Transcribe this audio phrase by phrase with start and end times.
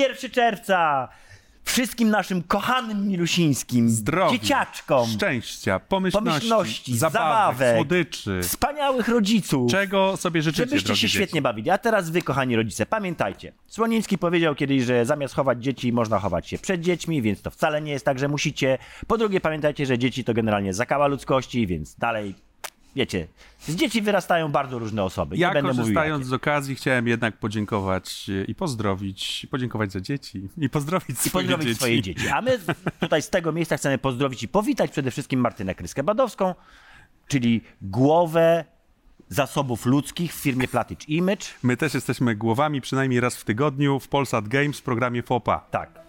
[0.00, 1.08] 1 czerwca!
[1.64, 8.40] Wszystkim naszym kochanym Milusińskim, Zdrowia, dzieciaczkom, szczęścia, pomyślności, pomyślności, zabawek, słodyczy.
[8.42, 9.70] wspaniałych rodziców.
[9.70, 11.14] Czego sobie życzycie, Żebyście się dzieci?
[11.14, 11.70] świetnie bawili.
[11.70, 13.52] A teraz wy, kochani rodzice, pamiętajcie.
[13.66, 17.80] Słoniński powiedział kiedyś, że zamiast chować dzieci, można chować się przed dziećmi, więc to wcale
[17.82, 18.78] nie jest tak, że musicie.
[19.06, 22.34] Po drugie, pamiętajcie, że dzieci to generalnie zakała ludzkości, więc dalej,
[22.96, 23.26] wiecie,
[23.60, 25.36] z dzieci wyrastają bardzo różne osoby.
[25.36, 29.92] Nie Ja będę mówił korzystając z okazji chciałem jednak podziękować e, i pozdrowić, i podziękować
[29.92, 31.76] za dzieci, i pozdrowić I swoje pozdrowić dzieci.
[31.76, 32.28] swoje dzieci.
[32.28, 32.58] A my
[33.00, 36.54] tutaj z tego miejsca chcemy pozdrowić i powitać przede wszystkim Martynę Kryskę-Badowską,
[37.28, 38.64] czyli głowę
[39.28, 41.46] zasobów ludzkich w firmie Platycz Image.
[41.62, 45.66] My też jesteśmy głowami przynajmniej raz w tygodniu w Polsat Games w programie FOPA.
[45.70, 46.00] Tak.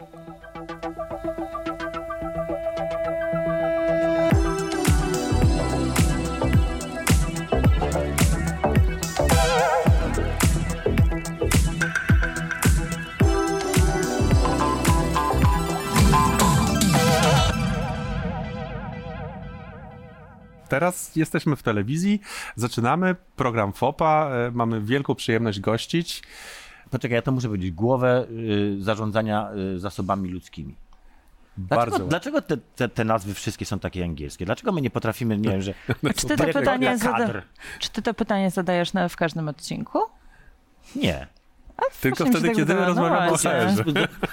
[20.72, 22.22] Teraz jesteśmy w telewizji,
[22.56, 26.24] zaczynamy program FOPA, e, mamy wielką przyjemność gościć.
[26.90, 27.72] Poczekaj, ja to muszę powiedzieć.
[27.72, 30.76] Głowę y, zarządzania y, zasobami ludzkimi.
[31.58, 32.08] Dlaczego, Bardzo.
[32.08, 34.46] dlaczego te, te, te nazwy wszystkie są takie angielskie?
[34.46, 35.74] Dlaczego my nie potrafimy, nie wiem, że...
[36.10, 37.42] A czy ty to pytanie, zada-
[37.80, 40.00] czy ty to pytanie zadajesz na, w każdym odcinku?
[40.96, 41.28] Nie.
[42.02, 43.10] Tylko wtedy, tak kiedy wydawało.
[43.10, 43.38] No rozmawiamy o.
[43.38, 43.84] HR-ze.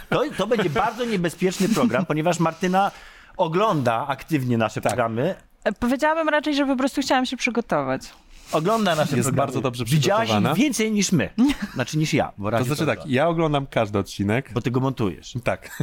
[0.08, 2.90] To, to będzie bardzo niebezpieczny program, ponieważ Martyna
[3.36, 5.34] ogląda aktywnie nasze programy.
[5.80, 8.02] Powiedziałabym raczej, że po prostu chciałam się przygotować.
[8.52, 9.46] Ogląda nasze Jest programy.
[9.46, 11.30] bardzo dobrze Widziałaś ich więcej niż my.
[11.74, 12.32] Znaczy niż ja.
[12.38, 13.10] Bo To znaczy tak, oglądam.
[13.14, 14.50] ja oglądam każdy odcinek.
[14.54, 15.34] Bo ty go montujesz.
[15.44, 15.82] Tak,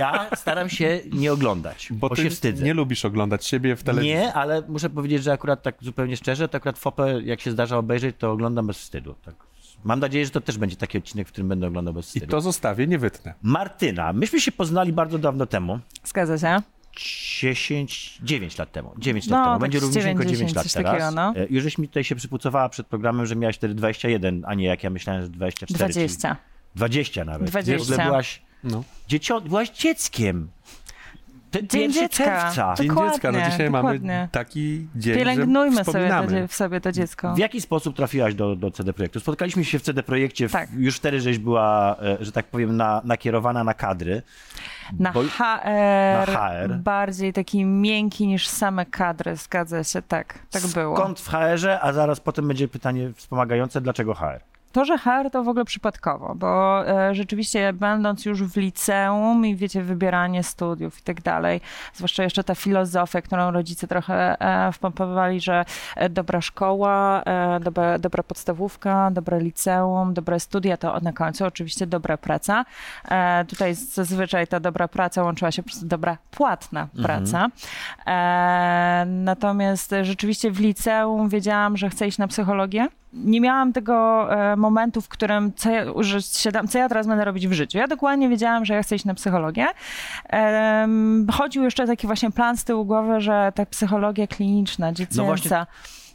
[0.00, 2.64] Ja staram się nie oglądać, bo, bo ty się wstydzę.
[2.64, 4.14] nie lubisz oglądać siebie w telewizji.
[4.16, 7.78] Nie, ale muszę powiedzieć, że akurat tak zupełnie szczerze, to akurat FOPę, jak się zdarza
[7.78, 9.14] obejrzeć, to oglądam bez wstydu.
[9.24, 9.34] Tak.
[9.84, 12.26] Mam nadzieję, że to też będzie taki odcinek, w którym będę oglądał bez I wstydu.
[12.26, 13.34] to zostawię, nie wytnę.
[13.42, 15.78] Martyna, myśmy się poznali bardzo dawno temu.
[16.04, 16.62] Zgadza się?
[16.96, 18.94] 10, 9 lat temu.
[18.98, 19.54] 9 No, lat temu.
[19.54, 20.90] tak Będzie z równiusieńko 9, 9 lat teraz.
[20.92, 21.32] takiego, no.
[21.36, 24.66] E, Już żeś mi tutaj się przypucowała przed programem, że miałaś wtedy 21, a nie
[24.66, 25.92] jak ja myślałem, że 24.
[25.94, 26.36] czyli 20.
[26.74, 27.50] 20 nawet.
[27.50, 27.84] 20.
[27.84, 28.84] W ogóle byłaś, No.
[29.08, 30.48] dziecio, byłaś dzieckiem.
[31.52, 32.24] Dzień 1 dziecka.
[32.24, 32.74] czerwca.
[32.78, 34.08] Dzień Dokładnie, dziecka, no dzisiaj dokładnie.
[34.16, 36.10] mamy taki dzień, Pielęgnujmy że sobie
[36.48, 37.34] to, sobie to dziecko.
[37.34, 39.20] W jaki sposób trafiłaś do, do CD Projektu?
[39.20, 40.68] Spotkaliśmy się w CD Projekcie, w, Tak.
[40.72, 44.22] już wtedy żeś była, e, że tak powiem, na, nakierowana na kadry.
[44.98, 46.74] Na Bo- HR, na HR.
[46.78, 50.96] bardziej taki miękki niż same kadry, zgadza się, tak, tak było.
[50.96, 54.40] Skąd w HR-ze, a zaraz potem będzie pytanie wspomagające, dlaczego HR?
[54.72, 59.56] To, że HR to w ogóle przypadkowo, bo e, rzeczywiście będąc już w liceum i
[59.56, 61.60] wiecie, wybieranie studiów i tak dalej,
[61.94, 65.64] zwłaszcza jeszcze ta filozofia, którą rodzice trochę e, wpompowali, że
[65.96, 67.22] e, dobra szkoła,
[67.60, 72.64] dobra, dobra podstawówka, dobre liceum, dobre studia, to na końcu oczywiście dobra praca.
[73.48, 77.48] Tutaj zazwyczaj ta dobra praca łączyła się przez dobra płatna praca.
[78.06, 82.88] E, natomiast rzeczywiście w liceum wiedziałam, że chcę iść na psychologię.
[83.12, 87.24] Nie miałam tego e, momentu, w którym co ja, że siadam, co ja teraz będę
[87.24, 87.78] robić w życiu.
[87.78, 89.66] Ja dokładnie wiedziałam, że ja chcę iść na psychologię.
[91.32, 95.22] Chodził jeszcze taki właśnie plan z tyłu głowy, że ta psychologia kliniczna, dziecięca.
[95.22, 95.66] No właśnie,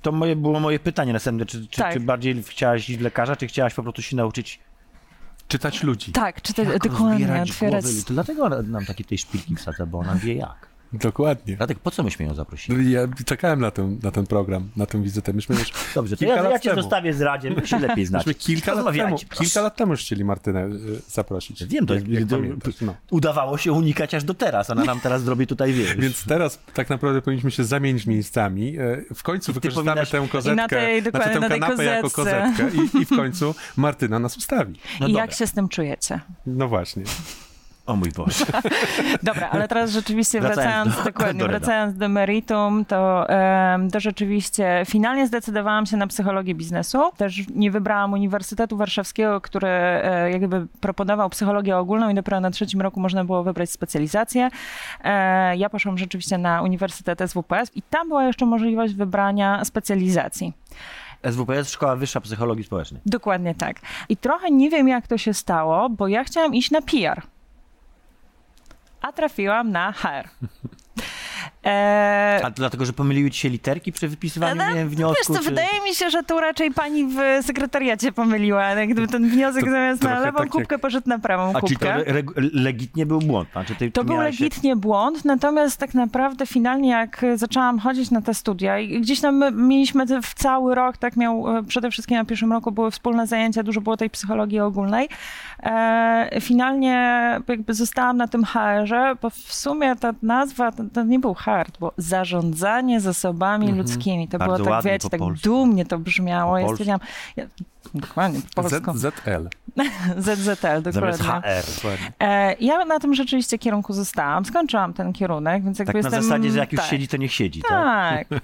[0.01, 1.45] To moje, było moje pytanie następne.
[1.45, 1.93] Czy, czy, Tak.
[1.93, 4.59] czy bardziej chciałaś iść w lekarza, czy chciałaś po prostu się nauczyć
[5.47, 6.11] Czytać ludzi.
[6.11, 7.83] Tak, czy te, jak dokładnie otwierać.
[7.83, 8.03] głowy?
[8.03, 10.72] To dlatego ona nam takie tej szpilki wsadza, bo ona wie jak.
[10.93, 11.55] Dokładnie.
[11.57, 12.91] Dlatego po co myśmy ją zaprosili?
[12.91, 15.33] Ja czekałem na ten, na ten program, na tę wizytę.
[15.33, 16.81] Myśmy już Dobrze, to ja, ja cię temu.
[16.81, 18.29] zostawię z Radziem, wy się lepiej znacie.
[18.29, 19.43] Myśmy kilka lat, temu, proszę.
[19.43, 21.65] kilka lat temu już chcieli Martynę y, zaprosić.
[21.65, 22.41] Wiem, to jak, jest- jak
[22.79, 22.85] to-.
[22.85, 22.95] No.
[23.11, 25.95] Udawało się unikać aż do teraz, ona nam teraz zrobi tutaj, wiesz.
[26.03, 28.77] Więc teraz tak naprawdę powinniśmy się zamienić miejscami.
[28.77, 31.59] E, W końcu I wykorzystamy powinnaś- tę kozetkę, I na tej- znaczy tę na tej
[31.59, 34.79] kanapę jako kozetkę i, i w końcu Martyna nas ustawi.
[34.99, 35.21] no I dobra.
[35.25, 36.19] jak się z tym czujecie?
[36.45, 37.03] No właśnie.
[37.85, 38.45] O mój Boże.
[39.23, 43.27] Dobra, ale teraz rzeczywiście Wracając do- dokładnie, do wracając do meritum, to,
[43.93, 47.11] to rzeczywiście finalnie zdecydowałam się na psychologię biznesu.
[47.17, 52.81] Też nie wybrałam Uniwersytetu Warszawskiego, który e, jakby proponował psychologię ogólną i dopiero na trzecim
[52.81, 54.49] roku można było wybrać specjalizację.
[55.03, 60.53] E, Ja poszłam rzeczywiście na Uniwersytet SWPS i tam była jeszcze możliwość wybrania specjalizacji.
[61.31, 63.01] SWPS, Szkoła Wyższa Psychologii Społecznej.
[63.05, 63.75] Dokładnie tak.
[64.09, 67.21] I trochę nie wiem, jak to się stało, bo ja chciałam iść na PR.
[69.03, 70.29] A trafiłam na HR.
[71.65, 75.15] E, A to dlatego, że pomyliły ci się literki przy wypisywaniu No, wiem, wniosku?
[75.33, 75.49] Wiesz co, czy...
[75.49, 78.63] wydaje mi się, że tu raczej pani w sekretariacie pomyliła.
[78.63, 81.53] Jak Gdyby ten wniosek To zamiast na lewą tak jak- kubkę poszedł na prawą A
[81.53, 81.93] to kubkę.
[81.95, 83.49] re- reg- legitnie był błąd?
[83.51, 88.11] Znaczy, ty, To był miałeś się- legitnie błąd, natomiast tak naprawdę finalnie jak zaczęłam chodzić
[88.11, 91.91] na te studia i gdzieś tam my mieliśmy w cały rok, tak miał, e, przede
[91.91, 95.09] wszystkim na pierwszym roku były wspólne zajęcia, dużo było tej psychologii ogólnej.
[95.63, 96.93] E, finalnie
[97.47, 101.52] jakby zostałam na tym HR-ze, bo w sumie ta nazwa to, to nie był HR,
[101.79, 104.27] było zarządzanie zasobami ludzkimi.
[104.27, 104.37] To.
[104.37, 105.43] Bardzo było tak, wiecie, po tak polsku.
[105.49, 106.51] dumnie to brzmiało.
[106.51, 106.75] Po Ja polsku.
[106.75, 106.99] stwierdziłam,
[107.35, 107.43] ja,
[107.93, 108.91] dokładnie, po polsku.
[110.17, 110.55] ZZL.
[110.55, 111.51] ZZL, Zamiast dokładnie.
[111.61, 111.97] HR.
[112.19, 114.45] E, ja na tym rzeczywiście kierunku zostałam.
[114.45, 116.23] Skończyłam ten kierunek, więc jakby Tak na jestem...
[116.23, 116.89] zasadzie, że jak już tak.
[116.89, 118.27] siedzi, to niech siedzi, tak?
[118.29, 118.39] Tak.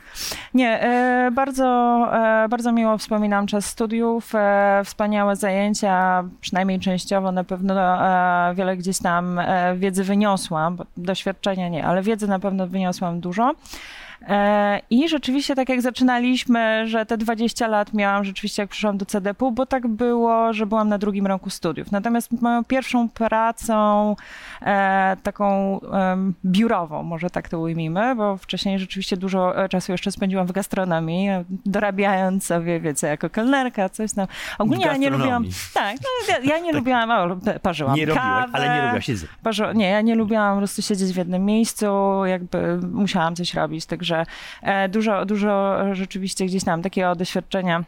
[0.54, 1.66] Nie, e, bardzo,
[2.14, 4.34] e, bardzo miło wspominam czas studiów,
[4.86, 8.00] wspaniałe zajęcia, przynajmniej częściowo na pewno
[8.56, 9.42] wiele gdzieś tam
[9.76, 13.54] wiedzy wyniosłam, doświadczenia nie, ale wiedzy na pewno wyniosłam dużo.
[14.28, 19.06] E, I rzeczywiście tak jak zaczynaliśmy, że te 20 lat miałam rzeczywiście jak przyszłam do
[19.06, 21.92] CDP, bo tak było, że byłam na drugim roku studiów.
[21.92, 24.16] Natomiast moją pierwszą pracą
[24.62, 25.80] e, taką
[26.46, 31.30] biurową, może tak to ujmijmy, bo wcześniej rzeczywiście dużo e, czasu jeszcze spędziłam w gastronomii,
[31.66, 34.28] dorabiając sobie, wiecie, jako kelnerka, coś tam.
[34.60, 38.50] Ogólnie ja nie lubiłam, tak, no, ja, ja nie lubiłam, o, parzyłam Nie robiłaś, kawę,
[38.54, 39.34] ale nie robiłaś jedzenia.
[39.44, 41.86] Parzo- nie, ja nie lubiłam po prostu siedzieć w jednym miejscu,
[42.26, 44.09] jakby musiałam coś robić, także
[44.62, 47.84] e, dużo, dużo rzeczywiście gdzieś tam takiego doświadczenia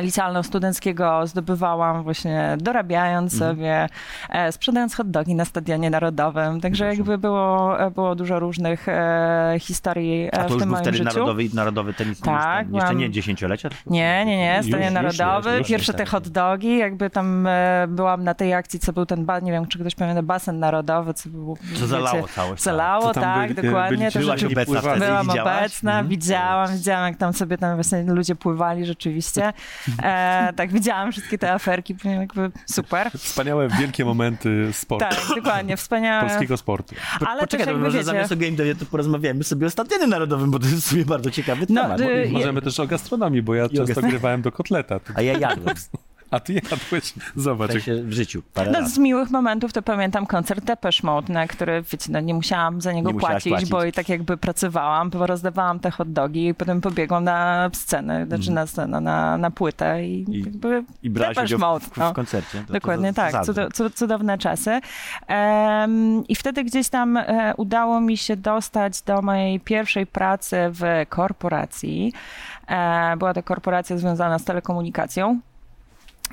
[0.00, 3.50] licealno-studenckiego zdobywałam właśnie dorabiając Mhm.
[3.56, 3.88] sobie,
[4.30, 6.96] e, sprzedając hot dogi na Stadionie Narodowym, także Proszę.
[6.96, 10.82] jakby było, e, było dużo różnych e, historii A to w już tym był moim
[10.84, 11.08] wtedy życiu.
[11.08, 12.20] narodowy, narodowy tenis.
[12.20, 13.68] Tak, Jeszcze byłam- nie dziesięciolecia?
[13.86, 16.08] Nie, nie, nie, Już, Stadion już Narodowy, jest, już pierwsze te tak.
[16.08, 17.48] hot dogi, jakby tam
[17.88, 21.14] byłam na tej akcji, co był ten, ba- nie wiem, czy ktoś pamięta, basen narodowy,
[21.14, 22.56] co był, Co zalało całe.
[22.56, 24.10] Zalało, Co tam tak, byli- dokładnie.
[24.12, 25.58] To Byłaś obecna wtedy, Byłam widziałaś?
[25.58, 29.52] obecna, widziałam, widziałam, jak tam sobie tam właśnie ludzie pływali rzeczywiście.
[30.02, 33.10] E, tak, widziałam wszystkie te aferki, powiem, jakby super.
[33.18, 35.06] Wspaniałe, wielkie momenty sportu.
[35.10, 36.28] Tak, dokładnie, wspaniałe.
[36.28, 36.94] Polskiego sportu.
[37.20, 40.06] Po- Ale Poczekaj, też może wiecie- zamiast o game devie to porozmawiamy sobie o Stadionie
[40.06, 42.00] Narodowym, bo to jest w sumie bardzo ciekawy No, temat.
[42.00, 45.00] y, Bo- je- Możemy też o gastronomii, bo ja często grywałem do kotleta.
[45.14, 45.76] A ja jadłem,
[46.30, 47.12] A ty jadłeś?
[47.36, 47.70] w Zobacz.
[47.72, 51.82] sensie w życiu, parę No, z miłych momentów to pamiętam koncert Depeche Mode, na który,
[51.92, 53.70] wiecie, no, nie musiałam za niego płacić, płacić.
[53.70, 58.26] bo i tak jakby pracowałam, bo rozdawałam te hot dogi i potem pobiegłam na scenę,
[58.26, 60.24] znaczy na scenę, na, na płytę i.
[60.30, 62.10] I- jakby I brałaś Depeche Mode, w, w, no.
[62.10, 62.58] w koncercie.
[62.60, 63.68] To- to Dokładnie za- tak, zasadzę.
[63.74, 64.80] Cudo, cu- cudowne czasy.
[65.26, 70.82] Em, I wtedy gdzieś tam e, udało mi się dostać do mojej pierwszej pracy w
[71.08, 72.12] korporacji.
[72.68, 75.40] E, była to korporacja związana z telekomunikacją.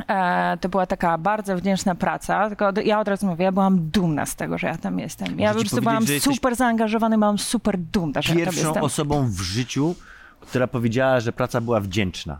[0.07, 4.25] E, to była taka bardzo wdzięczna praca, tylko ja od razu mówię, ja byłam dumna
[4.25, 5.39] z tego, że ja tam jestem.
[5.39, 8.83] Ja po prostu byłam super zaangażowany, byłam super dumna, że ja tam Pierwszą jestem.
[8.83, 9.95] osobą w życiu,
[10.41, 12.39] która powiedziała, że praca była wdzięczna.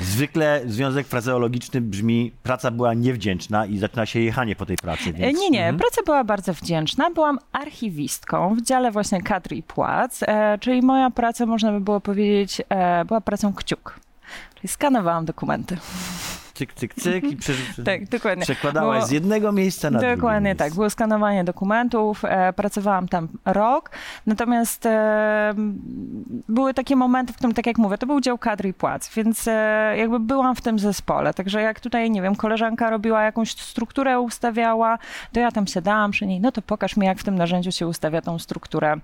[0.00, 5.08] Zwykle związek frazeologiczny brzmi praca była niewdzięczna i zaczyna się jechanie po tej pracy.
[5.08, 5.40] E, Więc...
[5.40, 7.10] Nie, nie, praca była bardzo wdzięczna.
[7.10, 12.00] Byłam archiwistką w dziale właśnie kadr i płac, e, czyli moja praca, można by było
[12.00, 14.00] powiedzieć, e, była pracą kciuk.
[14.54, 15.76] Czyli skanowałam dokumenty.
[16.62, 17.52] Cyk, cyk, cyk i prze...
[17.84, 18.42] Tak, dokładnie.
[18.42, 20.64] przekładałaś Było- z jednego miejsca na drugie Dokładnie miejsce.
[20.64, 20.74] tak.
[20.74, 23.90] Było skanowanie dokumentów, e, pracowałam tam rok,
[24.26, 25.54] natomiast e,
[26.48, 29.48] były takie momenty, w którym, tak jak mówię, to był dział kadry i płac, więc
[29.48, 31.34] e, jakby byłam w tym zespole.
[31.34, 34.98] Także jak tutaj, nie wiem, koleżanka robiła jakąś strukturę, ustawiała,
[35.32, 37.86] to ja tam siadałam przy niej, no to pokaż mi, jak w tym narzędziu się
[37.86, 38.96] ustawia tą strukturę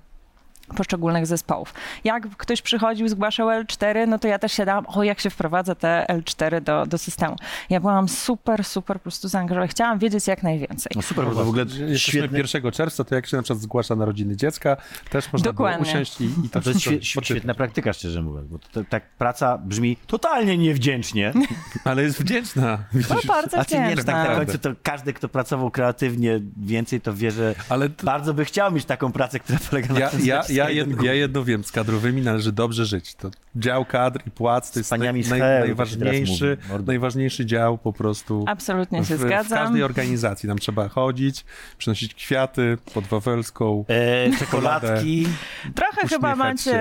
[0.77, 1.75] poszczególnych zespołów.
[2.05, 6.07] Jak ktoś przychodził, zgłaszał L4, no to ja też siadałam, o jak się wprowadza te
[6.09, 7.37] L4 do, do systemu.
[7.71, 9.69] Ja byłam super, super po prostu zaangażowana.
[9.69, 10.93] Chciałam wiedzieć jak najwięcej.
[10.97, 13.63] No super, bo to w ogóle Jesteśmy świetne, 1 czerwca, to jak się na przykład
[13.63, 14.77] zgłasza narodziny dziecka,
[15.11, 15.79] też można Dokładnie.
[15.85, 18.85] było usiąść i, i to to jest świe, świetna praktyka, szczerze mówiąc, bo to, to,
[18.91, 21.33] tak praca brzmi totalnie niewdzięcznie.
[21.85, 22.79] Ale jest wdzięczna.
[23.11, 24.13] No bardzo A nie, że wdzięczna.
[24.13, 28.35] tak na końcu to każdy, kto pracował kreatywnie więcej, to wie, że Ale to, bardzo
[28.35, 31.45] by chciał mieć taką pracę, która polega na ja, tym, ja, ja, jed, ja jedno
[31.45, 33.15] wiem, z kadrowymi należy dobrze żyć.
[33.15, 38.45] To dział kadr i płac to jest naj, naj, się najważniejszy, najważniejszy dział po prostu
[38.47, 39.59] Absolutnie się w, w zgadzam.
[39.59, 40.49] każdej organizacji.
[40.49, 41.45] Tam trzeba chodzić,
[41.79, 43.85] przynosić kwiaty pod wawelską.
[43.89, 45.27] E, czekoladki.
[45.75, 46.79] Trochę chyba macie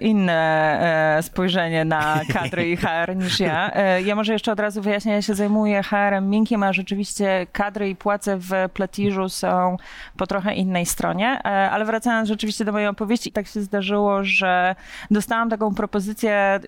[0.00, 3.70] inne e, spojrzenie na kadry i HR niż ja.
[3.74, 7.88] E, ja może jeszcze od razu wyjaśnię, ja się zajmuję HR-em miękkim, a rzeczywiście kadry
[7.88, 9.76] i płace w Pletiżu są
[10.16, 11.40] po trochę innej stronie.
[11.44, 14.74] E, ale wracając rzeczywiście do mojej opowieści, tak się zdarzyło, że
[15.10, 16.11] dostałam taką propozycję,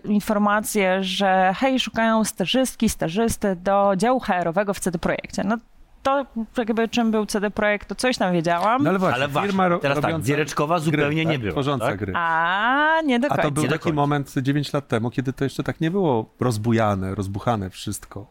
[0.05, 5.45] informację, że hej, szukają stażystki, stażysty do działu HR-owego w CD Projekcie.
[5.45, 5.57] No
[6.03, 6.27] to
[6.59, 8.83] jakby czym był CD Projekt, to coś tam wiedziałam.
[8.83, 11.41] No ale właśnie, Ale właśnie, firma teraz tak, robiąca Giereczkowa zupełnie gry, nie tak?
[11.41, 11.99] była, Tworząca tak?
[11.99, 12.13] gry.
[12.17, 13.43] A, nie do A końca.
[13.43, 17.71] to był taki moment 9 lat temu, kiedy to jeszcze tak nie było rozbujane, rozbuchane
[17.71, 18.27] wszystko.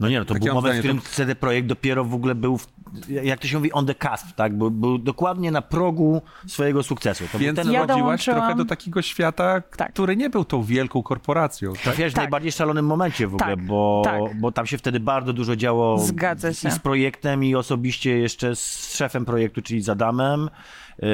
[0.00, 2.14] No nie, no to Takie był mam moment, w zdanie, którym CD Projekt dopiero w
[2.14, 2.66] ogóle był, w,
[3.08, 4.58] jak to się mówi, on the cusp, tak?
[4.58, 7.24] Był, był dokładnie na progu swojego sukcesu.
[7.32, 9.92] To Więc ten Ja dołączyłam- trochę do takiego świata, Tak.
[9.92, 11.72] który nie był tą wielką korporacją.
[11.72, 11.82] Tak?
[11.82, 12.22] Trafiałeś w Tak.
[12.24, 14.40] najbardziej szalonym momencie w ogóle, Tak, bo, tak.
[14.40, 16.68] bo tam się wtedy bardzo dużo działo Zgadza się.
[16.68, 20.50] i z projektem i osobiście jeszcze z szefem projektu, czyli z Adamem.
[20.98, 21.08] Yy,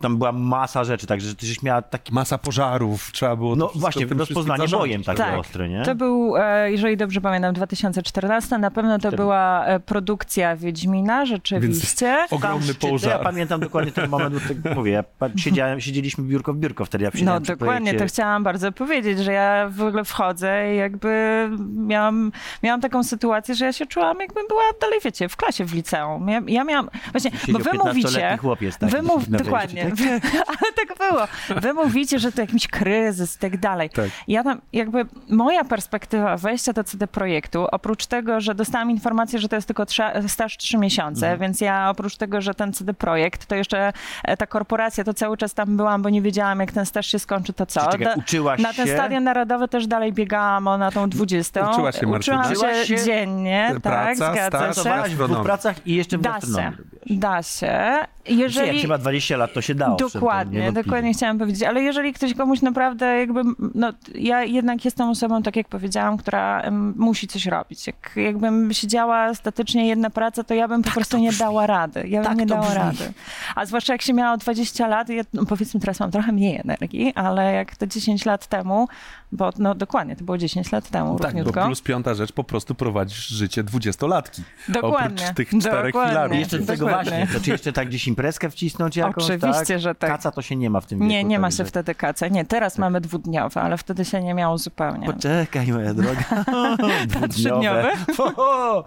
[0.00, 4.06] tam była masa rzeczy, także ty żeś miała taki Masa pożarów, trzeba było no właśnie,
[4.06, 5.38] rozpoznanie bojem tak, Tak.
[5.38, 5.82] ostre, nie?
[5.82, 8.58] To był, e, jeżeli dobrze pamiętam, 2014.
[8.58, 12.26] Na pewno to była e, produkcja Wiedźmina, rzeczywiście.
[12.30, 13.12] Ogromny pożar.
[13.12, 15.04] Ja pamiętam dokładnie ten moment, bo tak mówię, ja
[15.36, 17.98] siedziałem, siedzieliśmy biurko w biurko wtedy, ja No dokładnie, projekcie.
[17.98, 23.54] to chciałam bardzo powiedzieć, że ja w ogóle wchodzę i jakby miałam, miałam taką sytuację,
[23.54, 26.28] że ja się czułam jakbym była dalej, wiecie, w klasie w liceum.
[26.28, 29.94] Ja, ja miałam, właśnie, bo wy 15-letni mówicie, chłopiec taki wy na dokładnie, tak?
[29.94, 30.10] wy,
[30.48, 31.22] ale tak było.
[31.60, 33.90] Wy mówicie, że to jakiś kryzys i tak dalej.
[33.90, 34.04] Tak.
[34.28, 39.48] Ja tam, jakby moja perspektywa wejścia do CD Projektu, oprócz tego, że dostałam informację, że
[39.48, 41.40] to jest tylko trza- staż trzy miesiące, Mhm.
[41.40, 43.92] więc ja oprócz tego, że ten CD Projekt, to jeszcze
[44.24, 47.18] e, ta korporacja, to cały czas tam byłam, bo nie wiedziałam, jak ten staż się
[47.18, 47.86] skończy, to co?
[47.90, 48.92] Czekaj, uczyłaś na ten się?
[48.94, 51.70] stadion narodowy też dalej biegałam o, na tą 20.
[51.70, 52.36] Uczyłaś się, Martyna.
[52.40, 53.04] Uczyłam Uczyłaś się się?
[53.04, 55.16] dziennie, tak, Praca, zgadza staż, się.
[55.16, 56.72] W dwóch pracach i jeszcze w Da się,
[57.06, 57.94] da się.
[58.28, 58.42] Jeżeli...
[58.42, 58.68] Jeżeli...
[58.68, 59.96] Jak się ma 20 lat, to się dało.
[59.96, 63.42] Dokładnie, dokładnie chciałam powiedzieć, ale jeżeli ktoś komuś naprawdę jakby,
[63.74, 66.62] no ja jednak jestem osobą, tak jak powiedziałam, która
[66.96, 67.86] musi coś robić.
[67.86, 72.08] Jak, jakbym siedziała statycznie jedna praca, to ja bym po prostu nie dała rady.
[72.08, 72.74] Ja bym Tak nie dała brzmi.
[72.76, 73.12] rady.
[73.54, 77.12] A zwłaszcza jak się miało 20 lat, ja, no powiedzmy teraz mam trochę mniej energii,
[77.14, 78.88] ale jak to 10 lat temu,
[79.32, 82.74] bo no dokładnie, to było 10 lat temu, Tak, bo plus piąta rzecz, po prostu
[82.74, 84.42] prowadzisz życie dwudziestolatki.
[84.68, 85.22] Dokładnie.
[85.24, 86.10] Oprócz tych czterech Dokładnie.
[86.12, 86.36] filarów.
[86.36, 87.10] I jeszcze do tego Dokładnie.
[87.10, 89.80] właśnie, to czy jeszcze tak gdzieś imprezkę wcisnąć jakąś, Oczywiście, tak?
[89.80, 90.10] że tak.
[90.10, 91.10] Kaca to się nie ma w tym wieku.
[91.10, 92.28] Nie, nie ma się wtedy kaca.
[92.28, 95.06] Nie, teraz mamy dwudniowe, ale wtedy się nie miało zupełnie.
[95.06, 96.44] Poczekaj, moja droga.
[97.06, 97.92] Dwudniowe.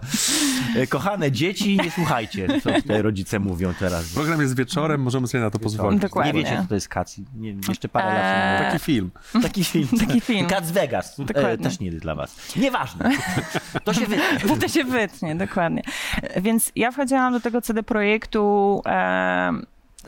[0.90, 4.08] Kochane dzieci, nie słuchajcie, co tutaj rodzice mówią teraz.
[4.14, 6.00] Program jest wieczorem, możemy sobie na to pozwolić.
[6.00, 6.32] Dokładnie.
[6.32, 7.24] Nie wiecie, co to jest kaci.
[7.36, 8.70] Nie, jeszcze parę lat Eee, temu.
[8.70, 9.10] Taki film.
[9.42, 9.88] Taki film.
[10.06, 10.46] Taki film.
[10.46, 11.20] Cats Vegas.
[11.20, 11.64] E, Dokładnie.
[11.64, 12.56] też nie jest dla was.
[12.56, 13.10] Nieważne.
[13.84, 14.56] To się wytnie.
[14.60, 15.82] To się wytnie, dokładnie.
[16.36, 19.19] Więc ja wchodziłam do tego CD projektu e,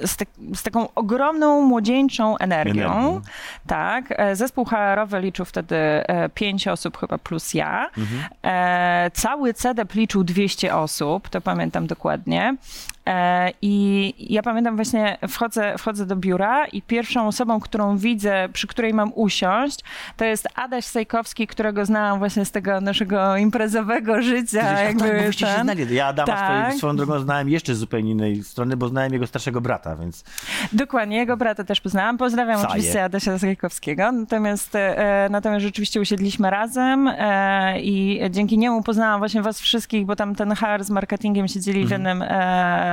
[0.04, 3.20] z, tak- z taką ogromną, młodzieńczą energią.
[3.66, 4.04] Tak.
[4.08, 7.90] E, Zespół HR-owy liczył wtedy e, pięć osób chyba plus ja.
[7.98, 8.22] Mhm.
[8.42, 12.56] E, cały CDP liczył 200 osób, to pamiętam dokładnie.
[13.06, 18.66] E, I ja pamiętam właśnie, wchodzę, wchodzę do biura i pierwszą osobą, którą widzę, przy
[18.66, 19.80] której mam usiąść,
[20.16, 24.82] to jest Adaś Sajkowski, którego znałam właśnie z tego naszego imprezowego życia.
[24.82, 25.94] Jakby tak, bo wyście się znali.
[25.94, 26.64] Ja Adama Tak.
[26.64, 30.24] swoją, swoją drogą znałem jeszcze z zupełnie innej strony, bo znałem jego starszego brata, więc
[30.72, 32.18] Dokładnie, jego brata też poznałam.
[32.18, 32.68] Pozdrawiam Saję.
[32.68, 34.12] oczywiście Adasia Zajkowskiego.
[34.12, 40.16] Natomiast, e, natomiast rzeczywiście usiedliśmy razem e, i dzięki niemu poznałam właśnie was wszystkich, bo
[40.16, 42.91] tam ten HR z marketingiem siedzieli w jednym, e,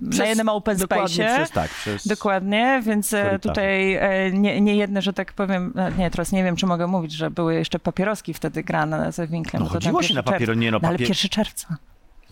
[0.00, 1.34] na jednym open space'ie.
[1.34, 2.06] przez tak, przez...
[2.06, 3.38] Dokładnie, więc e, Korytarze.
[3.38, 6.86] tutaj e, nie, nie jedne, że tak powiem, no nie, teraz nie wiem, czy mogę
[6.86, 9.62] mówić, że były jeszcze papieroski wtedy grane ze winklem.
[9.62, 11.08] No chodziło się na 1 papier, nie no, No, ale papier...
[11.08, 11.76] 1 czerwca.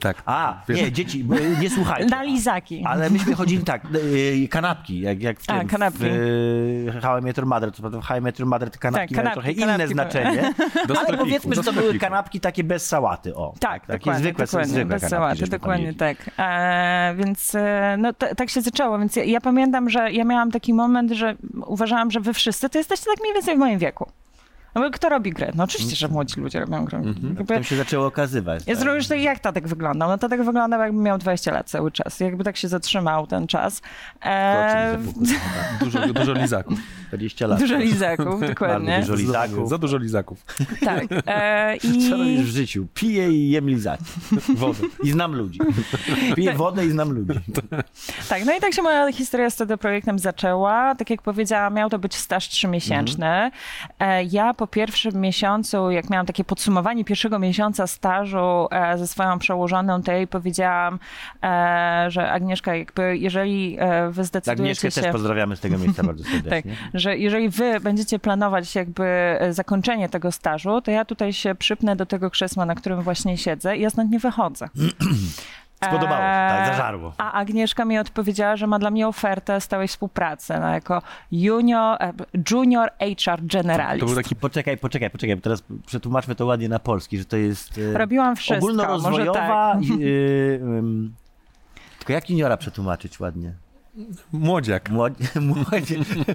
[0.02, 0.22] Tak.
[0.26, 2.06] A, Wiesz- nie, dzieci, bo, nie słuchajcie.
[2.10, 2.84] Na lizaki.
[2.86, 3.82] Ale myśmy chodzili tak,
[4.44, 5.98] y, kanapki, jak, jak w A, tym, kanapki.
[5.98, 6.02] w
[6.96, 8.78] y, How I Met Your Mother, co prawda w How I Met Your Mother te
[8.78, 10.42] kanapki Tak, mają kanapki, trochę inne kanapki znaczenie,
[10.88, 12.04] Do ale sklepiku, powiedzmy, że to były sklepiku.
[12.04, 13.54] kanapki takie bez sałaty, o.
[13.60, 15.98] Tak, takie dokładnie, zwykłe, dokładnie, zwykłe bez kanapki, sałaty, żeśmy tam dokładnie jedli.
[15.98, 16.16] tak.
[16.38, 20.50] E, więc e, no, t- tak się zaczęło, więc ja, ja pamiętam, że ja miałam
[20.50, 21.34] taki moment, że
[21.66, 24.10] uważałam, że wy wszyscy to jesteście tak mniej więcej w moim wieku.
[24.74, 25.52] No bo kto robi grę?
[25.54, 27.02] No oczywiście, że młodzi ludzie robią grę.
[27.04, 28.62] Jakby, Potem się zaczęło okazywać.
[28.66, 29.02] ja tak.
[29.02, 30.08] że jak Tadek wyglądał?
[30.08, 32.20] No Tadek wyglądał jakby miał 20 lat cały czas.
[32.20, 33.82] Jakby tak się zatrzymał ten czas.
[34.24, 34.98] E,
[35.80, 36.78] Dużo, dużo lizaków.
[37.08, 37.58] 20 lat.
[37.60, 38.90] dużo lizaków, dokładnie.
[38.96, 39.68] Bardzo dużo lizaków.
[39.68, 40.44] Za dużo lizaków.
[40.84, 41.04] Tak.
[41.26, 42.10] E, i...
[42.10, 42.86] Co robisz w życiu?
[42.94, 44.04] Piję i jem lizaki.
[44.56, 44.78] Wodę.
[45.04, 45.58] I znam ludzi.
[46.36, 47.40] Piję wodę i znam ludzi.
[48.28, 50.94] Tak, no i tak się moja historia z CD Projektem zaczęła.
[50.94, 53.50] Tak jak powiedziałam, miał to być staż trzymiesięczny.
[53.98, 59.38] E, Ja po pierwszym miesiącu, jak miałam takie podsumowanie pierwszego miesiąca stażu e, ze swoją
[59.38, 60.98] przełożoną, to jej powiedziałam,
[61.42, 65.00] e, że Agnieszka, jakby jeżeli e, wy zdecydujecie Agnieszkę się...
[65.00, 66.76] też pozdrawiamy z tego miejsca bardzo Tak, serdecznie.
[66.94, 72.06] że jeżeli wy będziecie planować jakby zakończenie tego stażu, to ja tutaj się przypnę do
[72.06, 74.68] tego krzesła, na którym właśnie siedzę i ja stąd nie wychodzę.
[75.88, 77.12] Spodobało się, tak, Eee, zażarło.
[77.18, 82.12] A Agnieszka mi odpowiedziała, że ma dla mnie ofertę stałej współpracy no, jako junior, e,
[82.50, 84.00] junior HR generalist.
[84.00, 87.36] To był taki Poczekaj, poczekaj, poczekaj, bo teraz przetłumaczmy to ładnie na polski, że to
[87.36, 89.74] jest e, Robiłam wszystko, ogólnorozwojowa...
[89.74, 89.98] może tak.
[90.00, 91.14] i, y, ym,
[91.98, 93.52] tylko jak juniora przetłumaczyć ładnie?
[94.32, 94.90] Młodziak.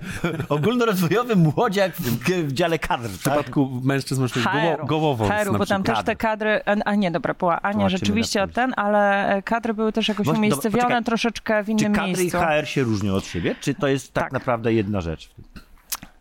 [0.49, 3.19] Ogólnorozwojowy młodziak w, w dziale kadr, W tak?
[3.19, 4.61] przypadku mężczyzn może być HR-u.
[4.77, 7.73] goło, gołowąc HR-u, na bo tam też te kadry, a- a nie, dobra, była Ania
[7.73, 11.03] Tłumaczymy rzeczywiście ten, ale kadry były też jakoś Właśnie, dobra, umiejscowione poczekaj.
[11.03, 12.37] troszeczkę w Czy innym kadry i miejscu.
[12.39, 14.31] HR się różnią od siebie, czy to jest tak, Tak.
[14.33, 15.29] naprawdę jedna rzecz?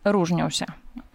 [0.05, 0.67] Różnią się.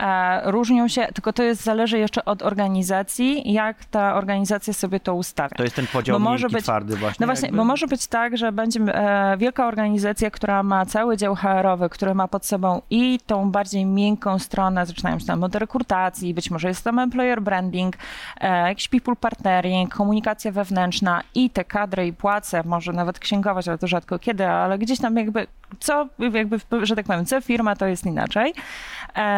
[0.01, 5.15] E, różnią się, tylko to jest zależy jeszcze od organizacji, jak ta organizacja sobie to
[5.15, 5.55] ustawia.
[5.57, 7.23] To jest ten podział Bo miękki, być- twardy właśnie?
[7.23, 7.57] No właśnie, jakby?
[7.57, 12.15] bo może być tak, że będzie e, wielka organizacja, która ma cały dział HR-owy, który
[12.15, 16.83] ma pod sobą i tą bardziej miękką stronę, zaczynając tam od rekrutacji, być może jest
[16.83, 17.95] tam employer branding,
[18.41, 23.77] e, jakiś people partnering, komunikacja wewnętrzna i te kadry i płace, może nawet księgować, ale
[23.77, 25.47] to rzadko kiedy, ale gdzieś tam jakby
[25.79, 28.53] co, jakby, że tak powiem, co firma, to jest inaczej.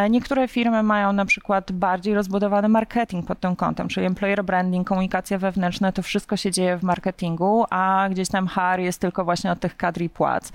[0.10, 5.38] Niektóre firmy mają na przykład bardziej rozbudowany marketing pod tym kątem, czyli employer branding, komunikacja
[5.38, 9.60] wewnętrzna, to wszystko się dzieje w marketingu, a gdzieś tam HR jest tylko właśnie od
[9.60, 10.51] tych kadr i płac.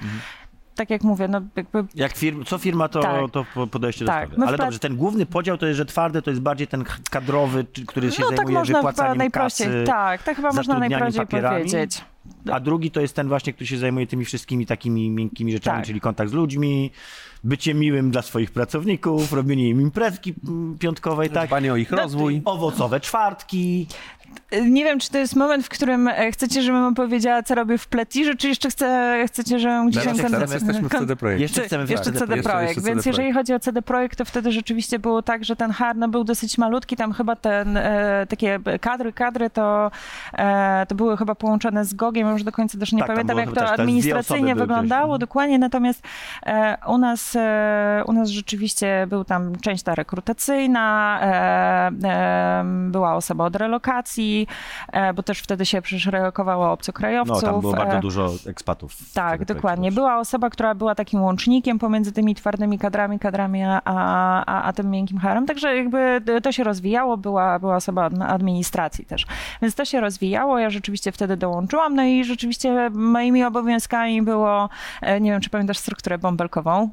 [0.74, 3.30] Tak jak mówię, no jakby Jak firm, co firma, to, Tak.
[3.32, 4.48] to po- podejście Tak, do sprawy.
[4.48, 7.66] Ale pra- dobrze, ten główny podział to jest, że twardy to jest bardziej ten kadrowy,
[7.86, 11.26] który się no tak zajmuje można chyba wypłacaniem najprościej, kasy, tak, tak chyba można najprościej
[11.26, 11.56] papierami.
[11.56, 12.04] powiedzieć.
[12.52, 15.86] A drugi to jest ten właśnie, który się zajmuje tymi wszystkimi takimi miękkimi rzeczami, Tak.
[15.86, 16.90] czyli kontakt z ludźmi,
[17.44, 21.48] bycie miłym dla swoich pracowników, robienie im imprezki mm, piątkowej, tak?
[21.48, 22.42] Dbanie o ich No, rozwój.
[22.44, 23.86] Owocowe czwartki.
[24.62, 27.88] Nie wiem, czy to jest moment, w którym e, chcecie, żebym opowiedziała, co robię w
[27.88, 30.30] Pletirze, czy jeszcze chce, chcecie, żebym gdzieś Teraz, tam...
[30.30, 31.40] teraz jesteśmy w CD Projekt.
[31.40, 32.48] Jeszcze chcemy jeszcze CD projektu.
[32.50, 35.56] Projekt, Jeszcze- więc CD jeżeli chodzi o CD Projekt, to wtedy rzeczywiście było tak, że
[35.56, 39.90] ten Harno był dosyć malutki, tam chyba ten, e, takie kadry, kadry to,
[40.32, 43.38] e, to były chyba połączone z GOGiem, już do końca też nie Tak, tam pamiętam,
[43.38, 45.20] jak to administracyjnie wyglądało gdzieś.
[45.20, 46.02] dokładnie, natomiast
[46.46, 53.14] e, u, nas, e, u nas rzeczywiście był tam część ta rekrutacyjna, e, e, była
[53.14, 54.37] osoba od relokacji,
[54.92, 57.40] e, bo też wtedy się przecież relokowało No, obcokrajowców.
[57.42, 58.96] tam było bardzo e, dużo ekspatów.
[59.14, 59.92] tak, dokładnie.
[59.92, 64.90] Była osoba, która była takim łącznikiem pomiędzy tymi twardymi kadrami, kadrami, a, a, a tym
[64.90, 65.46] miękkim harem.
[65.46, 69.26] Także jakby to się rozwijało, była, była osoba administracji też.
[69.62, 74.68] Więc to się rozwijało, ja rzeczywiście wtedy dołączyłam, no i rzeczywiście moimi obowiązkami było,
[75.00, 76.90] e, nie wiem, czy pamiętasz strukturę bąbelkową?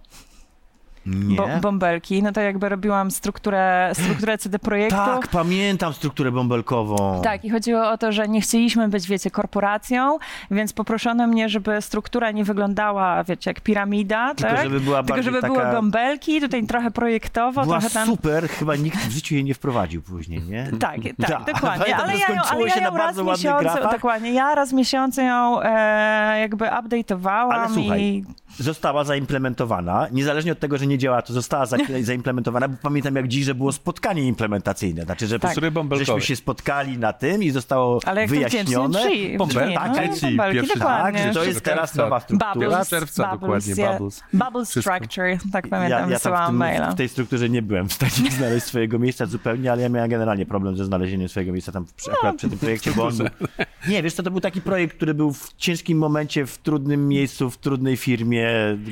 [1.05, 4.95] Bo, bąbelki, no to jakby robiłam strukturę, strukturę CD Projektu.
[4.95, 7.21] Tak, pamiętam strukturę bąbelkową.
[7.23, 10.17] Tak, i chodziło o to, że nie chcieliśmy być, wiecie, korporacją,
[10.51, 14.63] więc poproszono mnie, żeby struktura nie wyglądała, wiecie, jak piramida, Tylko tak?
[14.63, 15.53] żeby była Tylko żeby taka...
[15.53, 18.07] były bąbelki, tutaj trochę projektowo, Była trochę tam...
[18.07, 20.71] super, chyba nikt w życiu jej nie wprowadził później, nie?
[20.79, 21.53] Tak, tak, Tak.
[21.55, 21.85] dokładnie.
[21.85, 23.91] Pamiętam, Ale ja, ją, ale ja ją raz miesiącu, grafach.
[23.91, 28.25] dokładnie, ja raz w miesiącu ją e, jakby update'owałam Ale słuchaj, i
[28.59, 33.27] Została zaimplementowana, niezależnie od tego, że nie działa, to została za- zaimplementowana, bo pamiętam jak
[33.27, 35.55] dziś, że było spotkanie implementacyjne, znaczy, że Tak.
[35.91, 38.99] Żeśmy się spotkali na tym i zostało ale wyjaśnione.
[38.99, 42.53] wdzięcznie brzmi, tak, no, czyli bąbelki, pierwszy- Tak, że to jest teraz nowa struktura.
[42.53, 43.93] Bubbles, czerwca bubbles, dokładnie, yeah.
[43.97, 44.23] bubbles.
[44.33, 46.91] Bubble structure, tak Ja, pamiętam, ja tam w, wysyłałam tym, maila.
[46.91, 50.45] w tej strukturze nie byłem w stanie znaleźć swojego miejsca zupełnie, ale ja miałem generalnie
[50.45, 53.27] problem ze znalezieniem swojego miejsca tam przy, akurat przy tym projekcie, bo on był...
[53.89, 57.49] Nie, wiesz co, to był taki projekt, który był w ciężkim momencie, w trudnym miejscu,
[57.49, 58.44] w trudnej firmie,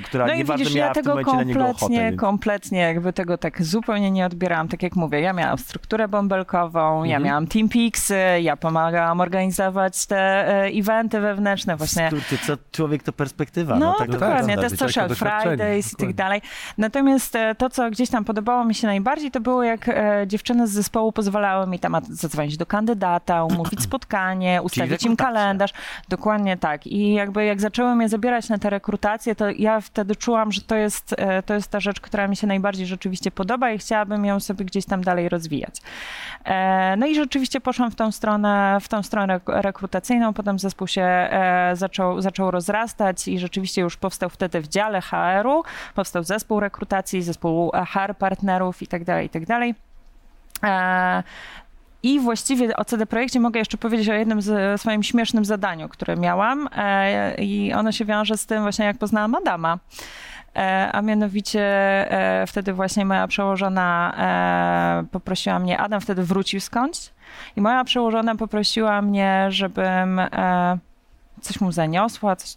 [0.05, 1.73] która No i nie bardzo widzisz, miała ja w tym tego momencie na niego ochotę.
[1.79, 2.19] kompletnie, Więc...
[2.21, 4.67] kompletnie jakby tego tak zupełnie nie odbierałam.
[4.67, 7.23] Tak jak mówię, ja miałam strukturę bąbelkową, ja Mhm.
[7.23, 12.09] miałam Team Peaksy, ja pomagałam organizować te e, eventy wewnętrzne właśnie.
[12.09, 13.75] Kurczę, co człowiek to perspektywa.
[13.75, 16.41] No, No, tak dokładnie, te social Fridays i tak dalej.
[16.77, 20.67] Natomiast e, to, co gdzieś tam podobało mi się najbardziej, to było jak e, dziewczyny
[20.67, 25.73] z zespołu pozwalały mi tam zadzwonić do kandydata, umówić spotkanie, ustawić im kalendarz.
[26.09, 26.87] Dokładnie tak.
[26.87, 30.75] I jakby jak zaczęły mnie zabierać na te rekrutacje, to ja wtedy czułam, że to
[30.75, 34.39] jest, e, to jest ta rzecz, która mi się najbardziej rzeczywiście podoba i chciałabym ją
[34.39, 35.75] sobie gdzieś tam dalej rozwijać.
[36.45, 40.87] E, No i rzeczywiście poszłam w tą stronę, w tą stronę rek- rekrutacyjną, potem zespół
[40.87, 45.63] się e, zaczął, zaczął rozrastać i rzeczywiście już powstał wtedy w dziale HR-u,
[45.95, 49.29] powstał zespół rekrutacji, zespół HR partnerów i tak dalej,
[52.03, 52.17] i.
[52.17, 56.15] E, właściwie o CD Projekcie mogę jeszcze powiedzieć o jednym z, swoim śmiesznym zadaniu, które
[56.15, 59.79] miałam e, i ono się wiąże z tym właśnie, jak poznałam Adama.
[60.55, 64.13] E, A mianowicie e, wtedy właśnie moja przełożona
[65.03, 67.09] e, poprosiła mnie, Adam wtedy wrócił skądś
[67.55, 70.77] i moja przełożona poprosiła mnie, żebym e,
[71.43, 72.55] coś mu zaniosła, coś,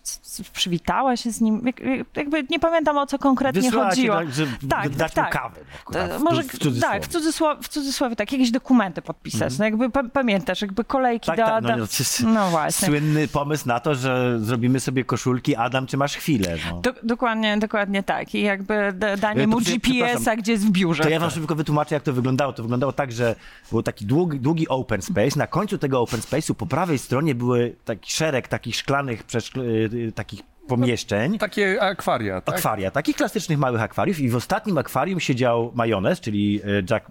[0.53, 1.63] przywitała się z nim.
[1.67, 1.81] Jak,
[2.17, 4.17] jakby nie pamiętam o co konkretnie Wysłała ci, chodziło.
[4.17, 5.43] tak, że Tak, dać tak, mu tak.
[5.43, 5.61] kawę.
[5.83, 6.81] Akurat, w może w cudzysłowie.
[6.81, 9.59] tak, w cudzysłowie, w cudzysłowie tak, jakieś dokumenty podpisać.
[9.59, 11.27] No jakby pa, pamiętasz, jakby kolejki.
[11.27, 11.45] Tak, do...
[11.45, 11.77] tak, no, do...
[11.77, 12.89] no, no właśnie.
[12.89, 16.57] Słynny pomysł na to, że zrobimy sobie koszulki Adam, czy masz chwilę?
[16.71, 16.81] No.
[16.81, 18.35] Do, dokładnie, dokładnie tak.
[18.35, 21.03] I jakby da- danie E, mu GPS-a, gdzie jest w biurze.
[21.03, 22.53] To ja wam szybko wytłumaczę, jak to wyglądało.
[22.53, 23.35] To wyglądało tak, że
[23.71, 25.39] był taki długi, długi open space.
[25.39, 30.13] Na końcu tego open space'u po prawej stronie były taki szereg takich szklanych, przeszkl- y,
[30.13, 31.39] takich pomieszczeń.
[31.39, 32.55] Takie akwaria, tak?
[32.55, 37.11] Akwaria, takich klasycznych małych akwariów i w ostatnim akwarium siedział majonez, czyli e, Jack,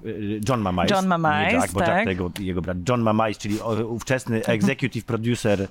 [0.50, 0.92] John Mamais.
[0.92, 2.08] John Mamais, nie Jack, bo tak.
[2.08, 2.78] Jack to jego, brat.
[2.90, 5.68] John Mamais, czyli ówczesny executive producer,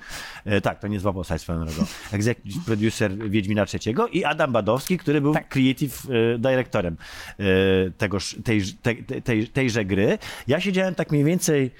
[0.62, 5.20] tak, to nie złapał saj swoją drogą, executive producer Wiedźmina III i Adam Badowski, który
[5.20, 5.48] był Tak.
[5.48, 6.02] creative
[6.38, 6.96] directorem
[7.98, 10.18] tegoż, tej, tej, tej, tejże gry.
[10.46, 11.70] Ja siedziałem tak mniej więcej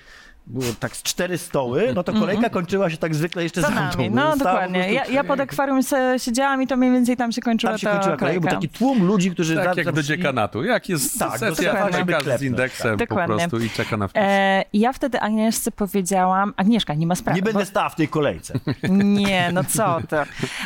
[0.46, 3.76] było tak z cztery stoły, no to kolejka kończyła się tak zwykle jeszcze Mhm.
[3.92, 4.22] Za nami, mną.
[4.24, 4.78] no po dokładnie.
[4.84, 7.78] prostu- Ja, ja pod akwarium se siedziałam i to mniej więcej tam się kończyła Tam
[7.78, 8.40] się kończyła kolejka, kolejka.
[8.40, 10.64] był taki tłum ludzi, którzy Tak jak do dziekanatu.
[10.64, 11.88] Jak jest Tak, sesja
[12.38, 13.36] z indeksem po Dokładnie.
[13.36, 14.22] prostu i czeka na wpis.
[14.24, 17.36] E, ja wtedy Agnieszce powiedziałam, Agnieszka, nie ma sprawy.
[17.38, 18.58] Nie będę stała w tej kolejce.
[18.88, 20.16] Bo, nie, no co ty.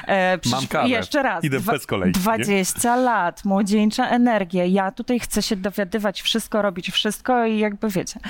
[0.09, 0.89] E, Mam kawę.
[0.89, 1.45] Jeszcze raz.
[1.45, 2.23] Idę bez kolejki, nie?
[2.23, 4.65] 20 lat, młodzieńcza energia.
[4.65, 8.21] Ja tutaj chcę się dowiadywać wszystko, robić wszystko i jakby wiecie.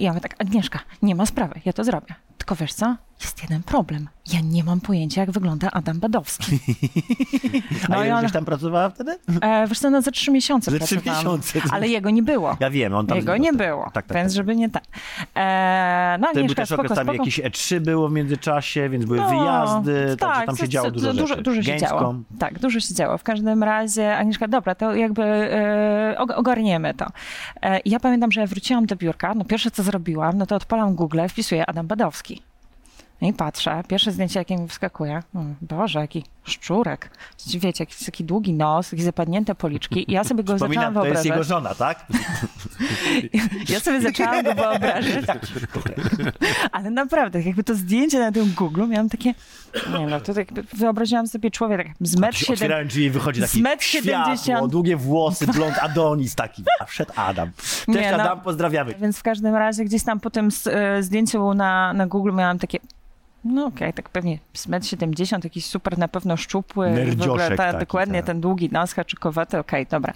[0.00, 2.14] Ja mówię tak, Agnieszka, nie ma sprawy, ja to zrobię.
[2.38, 2.96] Tylko wiesz co?
[3.20, 4.08] Jest jeden problem.
[4.32, 6.58] Ja nie mam pojęcia, jak wygląda Adam Badowski.
[7.88, 9.18] A No ile ona- gdzieś tam pracowała wtedy?
[9.40, 11.60] E, wiesz co, no za trzy miesiące Za trzy miesiące.
[11.70, 12.56] Ale jego nie było.
[12.60, 13.16] Ja wiem, on tam...
[13.18, 14.36] Jego nie było, Tak, tak, więc tak.
[14.36, 14.84] żeby nie tak.
[15.36, 17.18] E, no To był Agnieszka, też spoko, okres, tam spoko.
[17.18, 21.36] jakieś E3 było w międzyczasie, więc były No, wyjazdy, także tam się działo dużo dużo,
[21.36, 22.14] dużo się działo.
[22.38, 23.18] Tak, dużo się działo.
[23.18, 27.06] W każdym razie, Agnieszka, dobra, to jakby e, og- ogarniemy to.
[27.62, 30.94] E, ja pamiętam, że ja wróciłam do biurka, no pierwsze co zrobiłam, no to odpalam
[30.94, 32.42] Google, wpisuję Adam Badowski.
[33.24, 37.10] I patrzę, pierwsze zdjęcie, jakie mi wyskakuje, mm, Boże, jaki szczurek.
[37.46, 40.10] Wiecie, jakiś taki długi nos, jakieś zapadnięte policzki.
[40.10, 41.30] I ja sobie go zaczęłam Przypominam, to jest wyobrażać.
[41.30, 42.06] jego żona, tak?
[43.68, 45.24] Ja sobie zaczęłam go wyobrażać.
[46.72, 49.34] Ale naprawdę, jakby to zdjęcie na tym Google miałam takie,
[49.98, 53.40] nie no, to jakby wyobraziłam sobie człowieka tak z metr siedem, Otwierałem drzwi i wychodzi
[53.40, 54.70] taki z metr światło, 70.
[54.70, 56.64] długie włosy, blond Adonis taki.
[56.80, 57.50] A wszedł Adam.
[57.56, 58.22] Cześć Nie, no.
[58.22, 58.94] Adam, pozdrawiamy.
[59.00, 62.78] Więc w każdym razie gdzieś tam po tym e, zdjęciu na, na Google miałam takie,
[63.44, 66.86] no okej, tak pewnie z metr 70, jakiś super na pewno szczupły.
[66.86, 68.26] w ogóle Nerdzioszek ta, taki, dokładnie tak.
[68.26, 70.12] ten długi nos, haczykowaty, okej, dobra.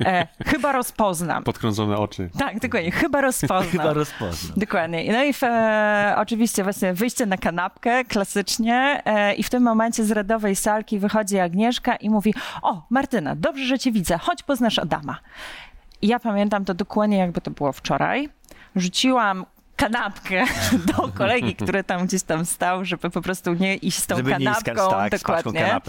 [0.00, 1.44] E, chyba rozpoznam.
[1.44, 2.30] Podkrążone oczy.
[2.38, 3.70] Tak, dokładnie, chyba rozpoznam.
[3.72, 4.56] Chyba rozpoznał.
[4.56, 5.12] Dokładnie.
[5.12, 10.04] No i w, e, oczywiście właśnie wyjście na kanapkę, klasycznie e, i w tym momencie
[10.04, 14.78] z radowej salki wychodzi Agnieszka i mówi, o Martyna, dobrze, że cię widzę, chodź poznasz
[14.78, 15.18] Adama.
[16.02, 18.28] I ja pamiętam to dokładnie jakby to było wczoraj.
[18.76, 20.44] Rzuciłam kanapkę
[20.96, 24.30] do kolegi, który tam gdzieś tam stał, żeby po prostu nie iść z tą Żeby
[24.30, 24.74] nie kanapką.
[24.86, 25.80] z, tak, dokładnie.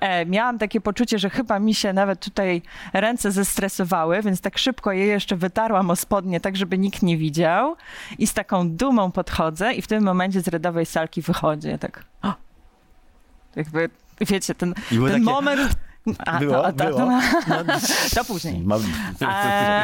[0.00, 4.92] E, miałam takie poczucie, że chyba mi się nawet tutaj ręce zestresowały, więc tak szybko
[4.92, 7.76] je jeszcze wytarłam o spodnie, tak żeby nikt nie widział.
[8.18, 11.68] I z taką dumą podchodzę i w tym momencie z redowej salki wychodzi.
[11.68, 12.34] Ja tak, o,
[13.56, 15.60] jakby, wiecie, ten, ten takie- moment...
[16.26, 16.98] A, Było, to, to, było.
[16.98, 17.06] to,
[17.48, 17.62] No,
[18.14, 18.60] to później.
[18.60, 18.82] mam-
[19.22, 19.26] E,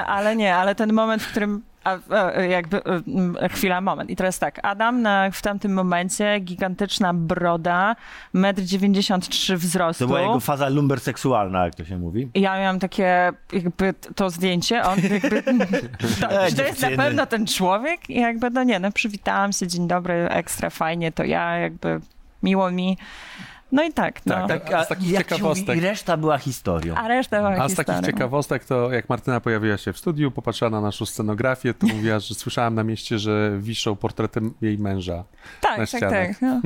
[0.06, 4.10] ale nie, ale ten moment, w którym a, a, jakby e, m, chwila, moment.
[4.10, 7.96] I teraz tak, Adam na, w tamtym momencie, gigantyczna broda,
[8.34, 10.04] 1,93 m wzrostu.
[10.04, 12.28] To była jego faza lumberseksualna, jak to się mówi.
[12.34, 15.42] I ja miałam takie, jakby to zdjęcie, on jakby,
[16.20, 18.10] to, E, czy to jest na pewno ten człowiek?
[18.10, 22.00] I jakby, no nie, no przywitałam się, dzień dobry, ekstra fajnie, to ja, jakby
[22.42, 22.98] miło mi.
[23.72, 24.34] No i tak, no.
[24.34, 26.94] Tak, Tak, A z takich ciekawostek- I reszta była historią.
[26.94, 30.70] A reszta była A z takich ciekawostek to jak Martyna pojawiła się w studiu, popatrzyła
[30.70, 35.16] na naszą scenografię, to mówiła, że słyszałam na mieście, że wiszą portretem jej męża.
[35.16, 35.24] na
[35.60, 36.42] Tak, tak, tak.
[36.42, 36.60] No.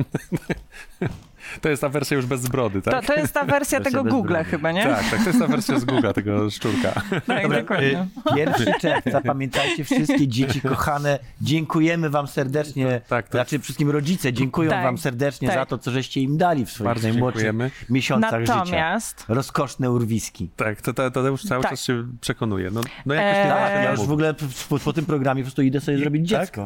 [1.61, 3.05] To jest ta wersja już bez brody, To, tak?
[3.05, 4.83] to jest ta wersja tego Google chyba, nie?
[4.83, 6.91] Tak, tak, to jest ta wersja z Google, tego szczurka.
[7.27, 8.07] Tak, Dobra, dokładnie.
[8.31, 14.33] y, Pierwszy czerwca, pamiętajcie wszystkie dzieci kochane, dziękujemy wam serdecznie, Tak, to- znaczy wszystkim rodzice
[14.33, 15.57] dziękują Tak, wam serdecznie tak.
[15.57, 17.71] za to, co żeście im dali w swoich Bardzo najmłodszych dziękujemy.
[17.89, 18.55] miesiącach życia.
[18.55, 20.49] Natomiast Rozkoszne urwiski.
[20.55, 21.71] Tak, to, to, to już cały Tak.
[21.71, 22.71] czas się przekonuje.
[22.71, 24.33] No, no jakoś Eee, nie Tak, się ja już w ogóle
[24.69, 26.57] po, po tym programie po prostu idę sobie zrobić tak?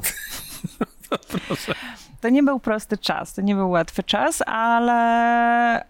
[2.22, 4.94] To nie był prosty czas, to nie był łatwy czas, ale,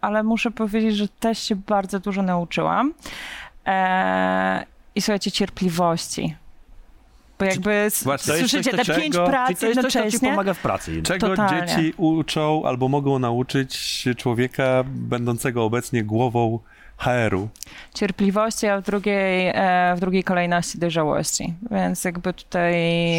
[0.02, 2.94] ale muszę powiedzieć, że też się bardzo dużo nauczyłam.
[3.66, 6.36] E, I słuchajcie, cierpliwości.
[7.40, 10.30] Bo jakby właśnie, słyszycie coś te takiego- pięć prac to jest coś, co ci jednocześnie.
[10.30, 11.02] pomaga w pracy.
[11.04, 11.68] Czego Totalnie.
[11.68, 16.60] dzieci uczą albo mogą nauczyć człowieka będącego obecnie głową
[16.98, 17.50] HR-u.
[17.94, 21.54] Cierpliwości, a w drugiej, e, w drugiej kolejności dojrzałości.
[21.72, 22.76] Więc jakby tutaj...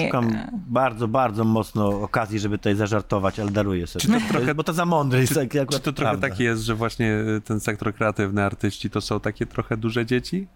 [0.06, 4.00] Szukam bardzo, bardzo mocno okazji, żeby tutaj zażartować, ale daruję sobie.
[4.02, 5.36] Czy to trochę- Bo to za mądre jest.
[5.36, 6.28] jak- Czy to trochę prawda.
[6.28, 10.46] tak jest, że właśnie y, ten sektor kreatywny, artyści to są takie trochę duże dzieci?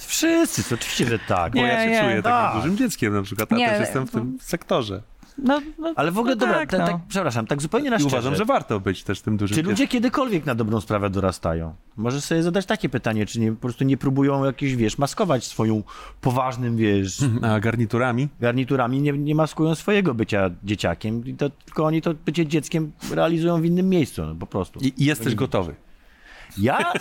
[0.00, 1.52] Wszyscy, to oczywiście, że tak.
[1.52, 2.00] Bo Nie, ja się nie.
[2.02, 2.32] czuję Tak.
[2.32, 5.02] takim dużym dzieckiem na przykład, a Nie, też jestem w bo- tym sektorze.
[5.38, 6.86] No, no, Ale w ogóle, no dobra, tak, tak, no.
[6.86, 8.16] tak, przepraszam, tak zupełnie na I szczerze.
[8.16, 11.74] uważam, że warto być też tym dużym Czy ludzie kiedykolwiek na dobrą sprawę dorastają?
[11.96, 15.82] Możesz sobie zadać takie pytanie, czy nie, po prostu nie próbują jakieś, wiesz, maskować swoją
[16.20, 18.28] poważnym, wiesz, A garniturami?
[18.40, 23.60] garniturami, nie, nie maskują swojego bycia dzieciakiem, i to, tylko oni to bycie dzieckiem realizują
[23.60, 24.80] w innym miejscu, no, po prostu.
[24.80, 25.74] I, i jesteś gotowy.
[26.58, 26.92] Ja,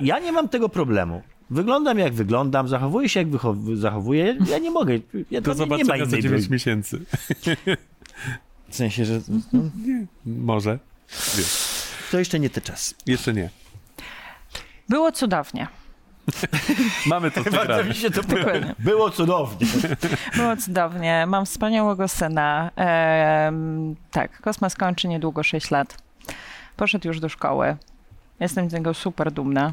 [0.00, 1.22] ja nie mam tego problemu.
[1.50, 3.28] Wyglądam jak wyglądam, zachowuję się jak
[3.74, 4.36] zachowuję.
[4.50, 4.94] Ja nie mogę.
[4.94, 6.52] Ja, to nie, nie ma zobaczenia za innej 9 drogi.
[6.52, 7.00] miesięcy.
[8.68, 9.20] W sensie, że
[10.26, 10.78] Może.
[11.36, 12.94] Wiesz, to jeszcze nie ten czas.
[13.06, 13.50] jeszcze nie.
[14.88, 15.68] Było cudownie.
[17.06, 17.84] Mamy to nagrane.
[17.84, 18.74] mi się to Dokładnie.
[18.78, 19.66] było cudownie.
[20.36, 21.24] Było cudownie.
[21.26, 22.70] Mam wspaniałego syna.
[22.76, 25.96] Em, tak, Kosmas kończy niedługo 6 lat.
[26.76, 27.76] Poszedł już do szkoły.
[28.40, 29.72] Jestem z niego super dumna.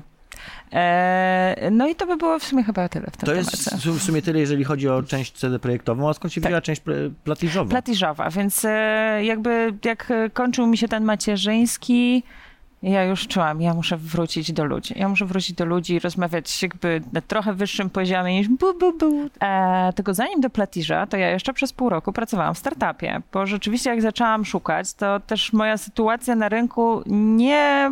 [0.74, 3.92] E, no i to by było w sumie chyba tyle w tym To jest temacie.
[3.92, 6.50] w sumie tyle, jeżeli chodzi o część CD projektową, a skąd się Tak.
[6.50, 7.70] wzięła część pl- platiżowa?
[7.70, 12.24] Platiżowa, więc e, jakby jak e, kończył mi się ten macierzyński,
[12.84, 14.94] ja już czułam, ja muszę wrócić do ludzi.
[14.98, 18.98] Ja muszę wrócić do ludzi i rozmawiać jakby na trochę wyższym poziomie niż bu, bu,
[18.98, 19.30] bu.
[19.42, 23.46] E, tylko zanim do Platiża, to ja jeszcze przez pół roku pracowałam w startupie, bo
[23.46, 27.92] rzeczywiście jak zaczęłam szukać, to też moja sytuacja na rynku nie...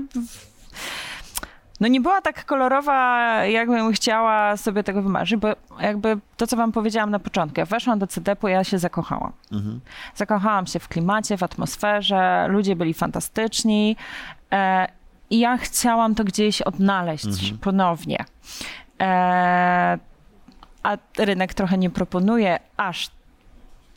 [1.80, 5.48] No nie była tak kolorowa, jakbym chciała sobie tego wymarzyć, bo
[5.80, 9.32] jakby to, co wam powiedziałam na początku, ja weszłam do CDP-u, ja się zakochałam.
[9.52, 9.80] Mhm.
[10.16, 13.96] Zakochałam się w klimacie, w atmosferze, ludzie byli fantastyczni
[14.52, 14.88] e,
[15.30, 17.58] i ja chciałam to gdzieś odnaleźć Mhm.
[17.58, 18.26] ponownie.
[19.02, 19.98] E,
[20.84, 23.10] a rynek trochę nie proponuje aż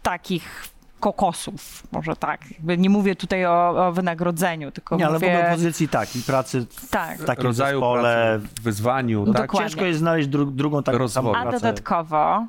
[0.03, 0.65] takich
[1.03, 2.41] kokosów, może tak.
[2.79, 5.39] Nie mówię tutaj o, o wynagrodzeniu, tylko Nie, ale w mówię...
[5.39, 7.25] ogóle pozycji tak, i pracy w tak.
[7.25, 8.39] takim Rodzaju zespole.
[8.41, 9.43] pracy, wyzwaniu, tak?
[9.43, 9.69] Dokładnie.
[9.71, 11.27] Ciężko jest znaleźć dru- drugą taką Rozwoju.
[11.27, 11.61] samą A pracę.
[11.61, 12.47] dodatkowo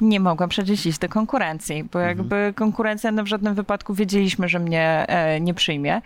[0.00, 4.58] nie mogłam przecież iść do konkurencji, bo jakby konkurencja no w żadnym wypadku wiedzieliśmy, że
[4.58, 6.02] mnie e, nie przyjmie.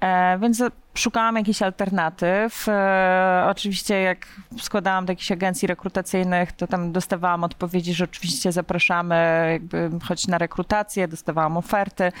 [0.00, 0.62] E, więc
[0.98, 2.68] szukałam jakichś alternatyw.
[2.68, 4.26] E, oczywiście jak
[4.60, 10.38] składałam do jakichś agencji rekrutacyjnych, to tam dostawałam odpowiedzi, że oczywiście zapraszamy jakby choć na
[10.38, 12.12] rekrutację, dostawałam oferty,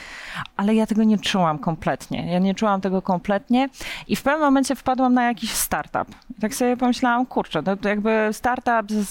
[0.56, 2.32] ale ja tego nie czułam kompletnie.
[2.32, 3.68] Ja nie czułam tego kompletnie
[4.08, 6.14] i w pewnym momencie wpadłam na jakiś startup.
[6.40, 9.10] Tak sobie pomyślałam, kurczę, no to jakby startup z,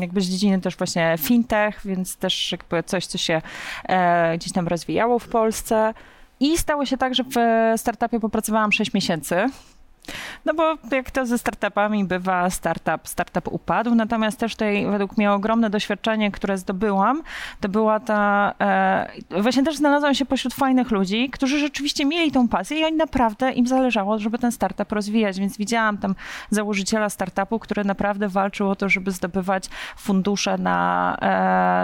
[0.00, 3.42] jakby z dziedziny też właśnie fintech, więc też jakby coś, co się
[3.84, 5.94] e, gdzieś tam rozwijało w Polsce.
[6.40, 7.36] I stało się tak, że w
[7.80, 9.46] startupie popracowałam 6 miesięcy.
[10.44, 15.32] No bo jak to ze startupami bywa, startup, startup upadł, natomiast też tutaj według mnie
[15.32, 17.22] ogromne doświadczenie, które zdobyłam,
[17.60, 22.48] to była ta, e, właśnie też znalazłam się pośród fajnych ludzi, którzy rzeczywiście mieli tą
[22.48, 26.14] pasję i oni naprawdę, im zależało, żeby ten startup rozwijać, więc widziałam tam
[26.50, 31.16] założyciela startupu, który naprawdę walczył o to, żeby zdobywać fundusze na,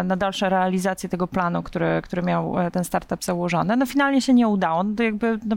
[0.00, 3.76] e, na dalsze realizację tego planu, który, który miał e, ten startup założony.
[3.76, 5.56] No finalnie się nie udało, no to jakby no,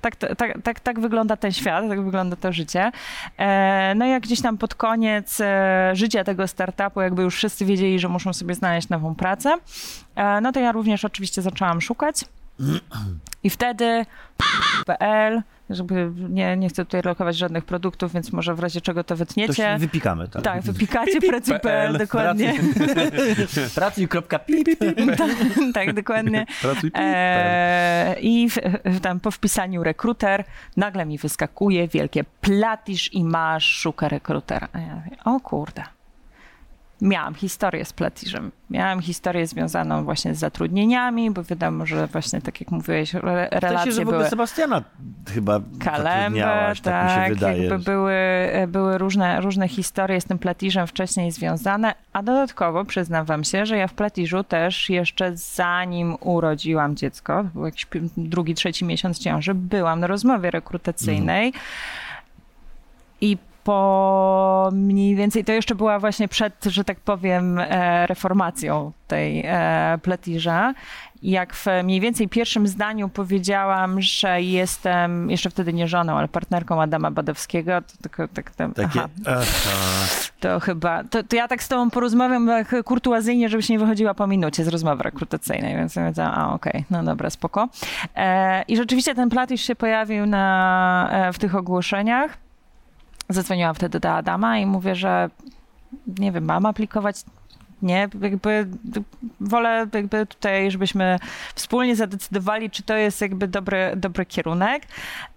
[0.00, 2.92] tak, tak, tak, tak wygląda ten świat, tak wygląda to życie.
[3.38, 7.98] E, No jak gdzieś tam pod koniec e, życia tego startupu, jakby już wszyscy wiedzieli,
[7.98, 9.56] że muszą sobie znaleźć nową pracę,
[10.16, 12.24] e, no to ja również oczywiście zaczęłam szukać.
[13.42, 14.06] I wtedy
[14.86, 19.08] PL, żeby nie, nie chcę tutaj lokować żadnych produktów, więc może w razie czego to
[19.08, 19.76] To wytniecie.
[19.78, 20.42] wypikamy, tak?
[20.42, 22.54] Tak, wypikacie pracuj.pl, dokładnie.
[23.74, 24.78] Pracuj.pip.
[25.74, 26.46] tak, dokładnie.
[26.62, 30.44] Pracuj E, I w, w, tam po wpisaniu rekruter
[30.76, 34.68] nagle mi wyskakuje wielkie platisz i masz, szuka rekrutera.
[34.72, 35.82] A ja mówię, o kurde.
[37.02, 38.52] Miałam historię z platiszem.
[38.70, 43.60] Miałam historię związaną właśnie z zatrudnieniami, bo wiadomo, że właśnie tak jak mówiłeś, re, Relacje,
[43.60, 44.82] relacje że w ogóle były Sebastiana
[45.34, 47.62] chyba kalembę, zatrudniałaś, tak, mi się tak, wydaje.
[47.62, 48.14] jakby były,
[48.68, 53.76] były różne, różne historie z tym platiżem wcześniej związane, a dodatkowo przyznam wam się, że
[53.76, 57.86] ja w platiżu też jeszcze zanim urodziłam dziecko, był jakiś
[58.16, 61.52] drugi, trzeci miesiąc ciąży, byłam na rozmowie rekrutacyjnej
[63.20, 69.42] i po mniej więcej, to jeszcze była właśnie przed, że tak powiem, e, reformacją tej
[69.46, 70.74] e, pletirza.
[71.22, 76.82] Jak w mniej więcej pierwszym zdaniu powiedziałam, że jestem, jeszcze wtedy nie żoną, ale partnerką
[76.82, 79.42] Adama Badowskiego, to tylko tak, tam, Takie, aha, aha.
[80.40, 84.26] to chyba, to, to ja tak z tobą porozmawiam tak kurtuazyjnie, żebyś nie wychodziła po
[84.26, 87.68] minucie z rozmowy rekrutacyjnej, więc ja powiedziałam, a okej, no dobra, spoko.
[88.16, 92.38] E, I rzeczywiście ten platisz się pojawił na, e, w tych ogłoszeniach.
[93.30, 95.30] Zadzwoniłam wtedy do Adama i mówię, że
[96.18, 97.16] nie wiem, mam aplikować?
[97.82, 98.66] Nie, jakby
[99.40, 101.18] wolę jakby tutaj, żebyśmy
[101.54, 104.82] wspólnie zadecydowali, czy to jest jakby dobry, dobry kierunek.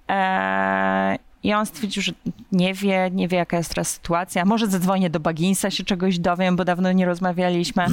[0.08, 2.12] Eee, I on stwierdził, że
[2.52, 4.46] nie wie, nie wie jaka jest teraz sytuacja.
[4.46, 7.86] Może zadzwonię do Baginsa, się czegoś dowiem, bo dawno nie rozmawialiśmy.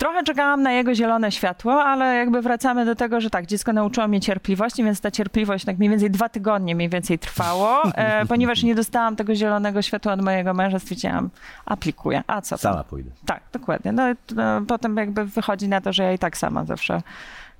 [0.00, 4.08] Trochę czekałam na jego zielone światło, ale jakby wracamy do tego, że tak, dziecko nauczyło
[4.08, 8.62] mnie cierpliwości, więc ta cierpliwość tak mniej więcej dwa tygodnie mniej więcej trwało, e, ponieważ
[8.62, 11.30] nie dostałam tego zielonego światła od mojego męża, stwierdziłam,
[11.66, 12.58] aplikuję, a co?
[12.58, 13.10] Sama pójdę.
[13.26, 13.92] Tak, dokładnie.
[13.92, 14.02] No,
[14.36, 17.02] no, potem jakby wychodzi na to, że ja i tak sama zawsze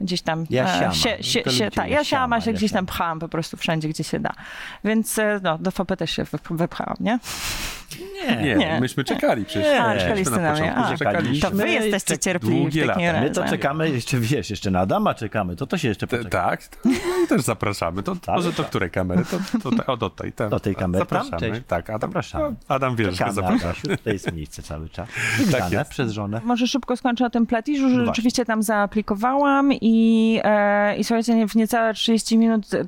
[0.00, 0.94] gdzieś tam Ja e, siama.
[0.94, 4.04] się, się, się, tak, ja siama się ja gdzieś tam pchałam po prostu wszędzie, gdzie
[4.04, 4.32] się da.
[4.84, 7.18] Więc e, no, do FOP też się wyp- wypchałam, nie?
[8.42, 8.80] Nie, Nie.
[8.80, 9.64] myśmy czekali przecież.
[9.72, 9.82] Nie.
[9.88, 11.50] Myśmy czekaliście na początku, A, czekaliśmy.
[11.50, 13.12] To wy jesteście czek- cierpliwi w długie takim lata.
[13.12, 13.28] razie.
[13.28, 16.42] My to czekamy, jeszcze wiesz, jeszcze na Adama czekamy, to to się jeszcze Te- poczeka.
[16.50, 18.02] Tak, to, no i też zapraszamy.
[18.02, 18.70] To, Tak, może to tak.
[18.70, 19.24] które kamery?
[19.24, 20.32] To, to, to, o, do tej.
[20.32, 20.50] Tam.
[20.50, 21.06] Do tej kamery.
[21.06, 21.18] Tam?
[21.24, 21.40] Zapraszamy.
[21.54, 21.66] Cześć.
[21.68, 22.44] Tak, Adam, Zapraszamy.
[22.44, 23.74] no, Adam wie, że zapraszamy.
[23.82, 25.08] Tutaj jest miejsce cały czas.
[25.38, 25.90] Wygrane jest.
[25.90, 26.40] przez żonę.
[26.44, 31.34] Może szybko skończę o tym platiszu, że No rzeczywiście tam zaaplikowałam i, e, i słuchajcie,
[31.34, 32.84] nie- w niecałe 30 minut e,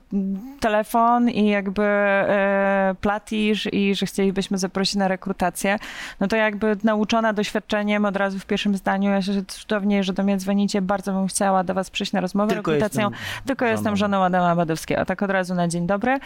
[0.61, 5.79] telefon i jakby e, platisz i że chcielibyśmy zaprosić na rekrutację.
[6.21, 10.23] No to jakby nauczona doświadczeniem od razu w pierwszym zdaniu, ja się cudownie, że do
[10.23, 13.11] mnie dzwonicie, bardzo bym chciała do was przyjść na rozmowę Tylko rekrutacją.
[13.11, 14.17] jestem Tylko jestem żoną.
[14.17, 16.19] żoną Adama Badowskiego, tak od razu na dzień dobry.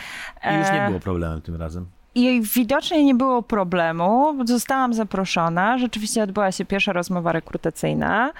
[0.52, 1.86] I już nie E, było problemem tym razem.
[2.14, 4.36] i widocznie nie było problemu.
[4.44, 5.78] Zostałam zaproszona.
[5.78, 8.30] Rzeczywiście odbyła się pierwsza rozmowa rekrutacyjna.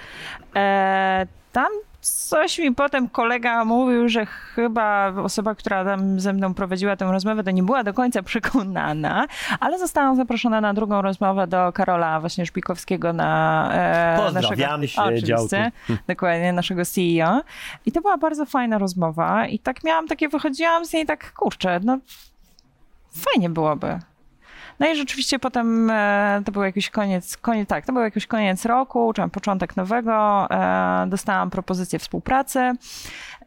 [0.56, 1.66] E, tam
[2.10, 7.44] coś mi potem kolega mówił, że chyba osoba, która tam ze mną prowadziła tę rozmowę,
[7.44, 9.26] to nie była do końca przekonana,
[9.60, 15.22] ale zostałam zaproszona na drugą rozmowę do Karola właśnie Szpikowskiego na e, Pozdrawiam naszego, się,
[15.22, 15.56] działku.
[16.08, 17.42] dokładnie, naszego CEO.
[17.86, 21.80] I to była bardzo fajna rozmowa i tak miałam takie, wychodziłam z niej tak, kurczę,
[21.84, 21.98] no
[23.12, 23.98] fajnie byłoby.
[24.78, 28.64] No i rzeczywiście potem e, to był jakiś koniec, koniec, tak, to był jakiś koniec
[28.64, 30.46] roku, czy początek nowego.
[30.50, 32.72] E, dostałam propozycję współpracy.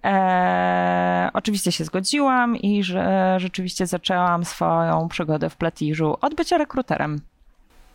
[0.06, 7.22] E, oczywiście się zgodziłam i że, rzeczywiście zaczęłam swoją przygodę w Platiżu od bycia rekruterem.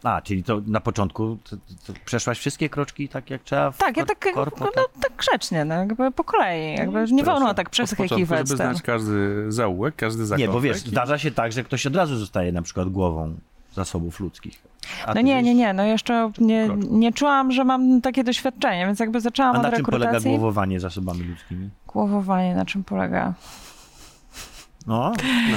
[0.04, 3.96] A, czyli to na początku to, to przeszłaś wszystkie kroczki tak jak trzeba w Tak,
[3.96, 6.74] ja tak, korpo, no, tak grzecznie, no, jakby po kolei.
[6.74, 8.48] Jakby nie wolno tak przeskakiwać.
[8.48, 10.48] Żeby znać każdy zaułek, każdy zakątek.
[10.48, 13.34] Nie, bo wiesz, i- zdarza się tak, że ktoś od razu zostaje na przykład głową
[13.72, 14.62] zasobów ludzkich.
[15.06, 19.00] A No nie, nie, nie, no jeszcze nie, nie czułam, że mam takie doświadczenie, więc
[19.00, 20.30] jakby zaczęłam A od na czym polega rekrutacji.
[20.30, 21.70] głowowanie zasobami ludzkimi?
[21.86, 23.34] Głowowanie, na czym polega?
[24.86, 25.12] No,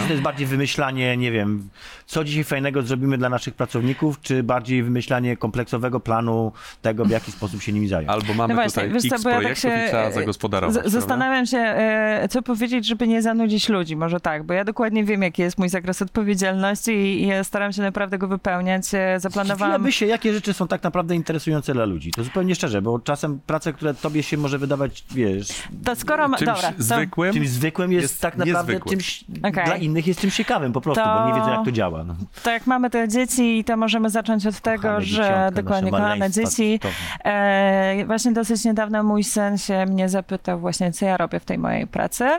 [0.08, 1.70] to jest bardziej wymyślanie, nie wiem,
[2.08, 7.32] co dzisiaj fajnego zrobimy dla naszych pracowników, czy bardziej wymyślanie kompleksowego planu tego, w jaki
[7.32, 8.10] sposób się nimi zająć.
[8.10, 10.04] Albo mamy No właśnie, tutaj wiesz co, x bo ja tak projektów się, i trzeba
[10.04, 10.86] e, zagospodarować.
[10.86, 13.96] Z, zastanawiam się, e, co powiedzieć, żeby nie zanudzić ludzi.
[13.96, 16.92] Może tak, bo ja dokładnie wiem, jaki jest mój zakres odpowiedzialności
[17.24, 18.84] i, staram się naprawdę go wypełniać.
[18.94, 19.48] E, Zaplanowałam.
[19.60, 22.12] Zastanawiamy się, jakie rzeczy są tak naprawdę interesujące dla ludzi.
[22.12, 25.48] To zupełnie szczerze, bo czasem prace, które tobie się może wydawać, wiesz,
[25.84, 27.34] To skoro ma, Czymś dobra, to, zwykłym.
[27.34, 28.92] czymś zwykłym jest, Jest tak naprawdę niezwykłym.
[29.00, 29.66] czymś, Okej.
[29.66, 31.97] dla innych jest czymś ciekawym po prostu, To- bo nie wiedzą jak to działa.
[32.04, 32.16] No.
[32.44, 36.32] to jak mamy te dzieci, to możemy zacząć od tego, Kochane że dzieciątka, dokładnie kochane
[36.32, 36.80] dzieci.
[37.26, 41.58] E, właśnie dosyć niedawno mój syn się mnie zapytał właśnie, co ja robię w tej
[41.58, 42.30] mojej pracy.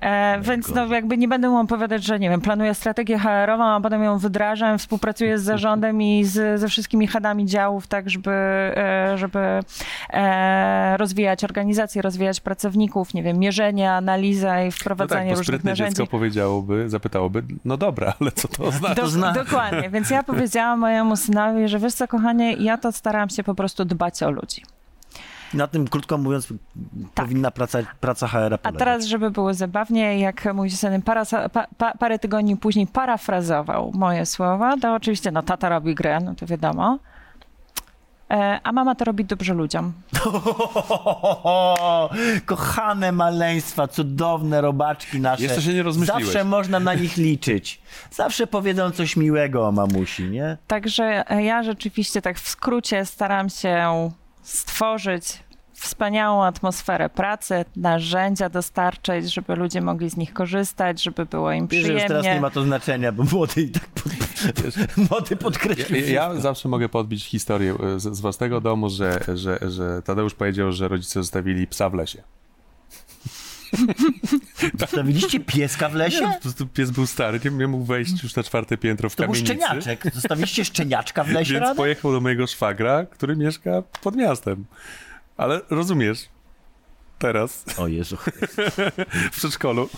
[0.00, 3.80] E, więc no, jakby nie będę mu opowiadać, że nie wiem, planuję strategię HR-ową, a
[3.80, 9.12] potem ją wdrażam, współpracuję z zarządem i z, ze wszystkimi headami działów, tak żeby, e,
[9.18, 9.60] żeby
[10.12, 15.96] e, rozwijać organizację, rozwijać pracowników, nie wiem, mierzenie, analiza i No tak, wprowadzanie różnych narzędzi.
[15.96, 18.94] dziecko powiedziałoby, zapytałoby, no dobra, ale co to oznacza?
[19.06, 23.42] Zna- Dokładnie, więc ja powiedziałam mojemu synowi, że wiesz co, kochanie, ja to staram się
[23.44, 24.62] po prostu dbać o ludzi.
[25.54, 26.48] Na tym, krótko mówiąc,
[27.14, 28.52] powinna praca, praca HR Tak.
[28.52, 28.78] A polegać.
[28.78, 34.26] teraz, żeby było zabawnie, jak mój syn para, pa, pa, parę tygodni później parafrazował moje
[34.26, 36.98] słowa, to oczywiście, no tata robi grę, no to wiadomo,
[38.62, 39.92] a mama to robi dobrze ludziom.
[42.46, 45.42] Kochane maleństwa, cudowne robaczki nasze.
[45.42, 46.24] Jeszcze się nie rozmyśliłeś.
[46.24, 47.80] Zawsze można na nich liczyć.
[48.10, 50.56] Zawsze powiedzą coś miłego o mamusi, nie?
[50.66, 54.10] Także e, ja rzeczywiście tak w skrócie staram się
[54.42, 55.24] stworzyć
[55.72, 61.86] wspaniałą atmosferę pracy, narzędzia dostarczyć, żeby ludzie mogli z nich korzystać, żeby było im Wiesz,
[61.86, 62.40] że już teraz nie przyjemnie.
[62.40, 63.88] ma to znaczenia, bo młody i tak.
[65.10, 66.06] Mody Ja, podkreślił.
[66.12, 70.72] ja zawsze mogę podbić historię e, z, z własnego domu, że, że, że Tadeusz powiedział,
[70.72, 72.22] że rodzice zostawili psa w lesie.
[74.78, 76.20] Zostawiliście pieska w lesie?
[76.20, 79.16] Nie, po prostu pies był stary, nie, nie mógł wejść już na czwarte piętro w
[79.16, 79.54] To był kamienicy.
[79.54, 80.14] szczeniaczek.
[80.14, 81.74] Zostawiliście szczeniaczka w lesie Więc rano?
[81.74, 84.64] pojechał do mojego szwagra, który mieszka pod miastem.
[85.36, 86.28] Ale rozumiesz,
[87.32, 88.16] teraz O Jezu.
[89.32, 89.88] w przedszkolu,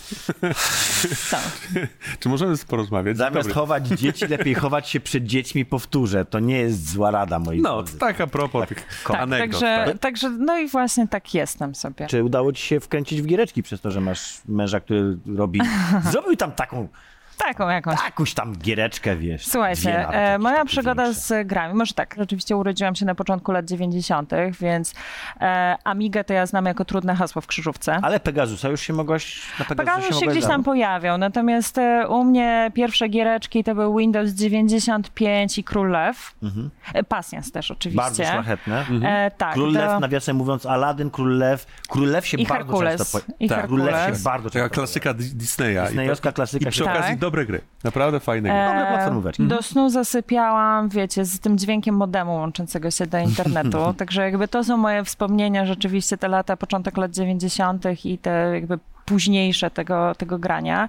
[1.31, 1.43] Tak.
[2.21, 3.17] czy możemy porozmawiać?
[3.17, 3.55] Zamiast dobry.
[3.55, 6.25] chować dzieci, lepiej chować się przed dziećmi, powtórzę.
[6.25, 7.99] To nie jest zła rada, moi No, drodzy.
[7.99, 9.61] tak a propos tych Tak, anegdot.
[9.61, 9.99] także, tak?
[9.99, 12.07] także, no i właśnie tak jestem sobie.
[12.07, 15.61] Czy udało ci się wkręcić w giereczki przez to, że masz męża, który robi...
[16.13, 16.89] Zrobił tam taką,
[17.39, 19.47] Taką jakąś jakąś tam giereczkę, wiesz.
[19.47, 21.21] Słuchajcie, e, moja przygoda większe.
[21.45, 24.31] z grami, może tak, rzeczywiście urodziłam się na początku lat 90.,
[24.61, 24.95] więc
[25.41, 27.99] e, Amigę to ja znam jako trudne hasło w krzyżówce.
[28.03, 29.43] Ale Pegasusa już się mogłaś...
[29.59, 33.75] Na Pegasusa Pegasus się mogłaś gdzieś tam pojawiał, natomiast e, u mnie pierwsze giereczki to
[33.75, 36.35] był Windows 95 i Król Lew.
[36.43, 36.71] Mhm.
[36.95, 38.03] E, Pasjans też oczywiście.
[38.03, 38.85] Bardzo szlachetne.
[39.03, 41.67] E, tak, Król to- Lew, nawiasem mówiąc, Aladdin, Król Lew.
[41.89, 42.99] Król Lew się I bardzo Herkules.
[42.99, 43.19] często...
[43.19, 43.25] Po...
[43.41, 45.83] I Tak, Król Lew się bardzo Taka często klasyka Di- Disneya.
[45.87, 47.19] Disneyowska I, klasyka I przy się- okazji Tak.
[47.27, 47.61] Dobre gry.
[47.85, 48.59] Naprawdę fajne gry.
[48.59, 49.43] Dobre platformóweczki.
[49.43, 53.79] Do snu zasypiałam, wiecie, z tym dźwiękiem modemu łączącego się do internetu.
[53.99, 57.85] Także jakby to są moje wspomnienia, rzeczywiście te lata, początek lat 90.
[58.05, 60.89] i te jakby późniejsze tego, tego grania.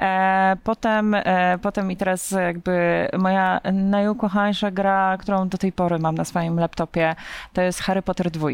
[0.00, 6.14] E, potem, e, potem i teraz jakby moja najukochańsza gra, którą do tej pory mam
[6.14, 7.14] na swoim laptopie,
[7.52, 8.48] to jest Harry Potter 2.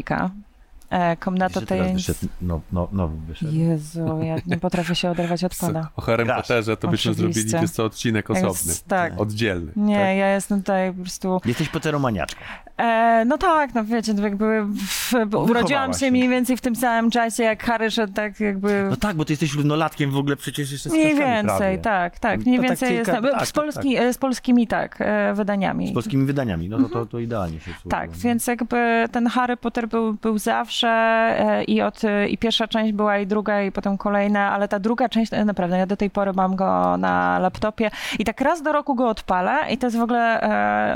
[0.89, 2.11] E, Komnata tajemnic.
[2.41, 3.53] no, no, nowy wyszedł.
[3.53, 5.89] Jezu, ja nie potrafię się oderwać od pada.
[5.95, 6.25] O Harry.
[6.25, 7.41] Potterze to byśmy Oczywiście.
[7.41, 8.73] zrobili wiesz co, odcinek Jest- osobny.
[8.87, 9.21] tak.
[9.21, 9.71] Oddzielny.
[9.75, 10.17] Nie, tak?
[10.17, 12.41] ja jestem tutaj po prostu Jesteś Potteromaniaczką.
[12.79, 16.11] E, no tak, no wiecie, to jakby w, bo urodziłam się się.
[16.11, 18.87] mniej więcej w tym samym czasie jak Harry, że tak jakby...
[18.89, 21.77] No tak, bo ty jesteś równolatkiem w ogóle przecież jeszcze z Mniej więcej, prawie.
[21.77, 22.39] tak, tak.
[22.39, 23.23] To Mniej tak więcej kilka- jestem.
[23.23, 25.87] tak, z, tak, Polski, e, z polskimi, tak, e, wydaniami.
[25.87, 27.97] Z polskimi wydaniami, no to, to, to idealnie się słucha.
[27.97, 32.67] Tak, więc jakby ten Harry Potter był, był zawsze e, i od e, i pierwsza
[32.67, 36.09] część była i druga i potem kolejna, ale ta druga część naprawdę ja do tej
[36.09, 39.97] pory mam go na laptopie i tak raz do roku go odpalę i to jest
[39.97, 40.41] w ogóle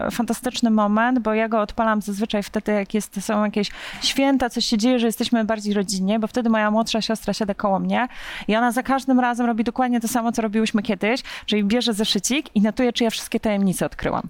[0.07, 3.71] e, fantastyczny moment, bo ja go odpalam zazwyczaj wtedy jak jest, są jakieś
[4.01, 7.80] święta, coś się dzieje, że jesteśmy bardziej rodzinnie, bo wtedy moja młodsza siostra siada koło
[7.80, 8.07] mnie
[8.47, 12.55] i ona za każdym razem robi dokładnie to samo, co robiłyśmy kiedyś, czyli bierze zeszycik
[12.55, 14.24] i notuje, czy ja wszystkie tajemnice odkryłam.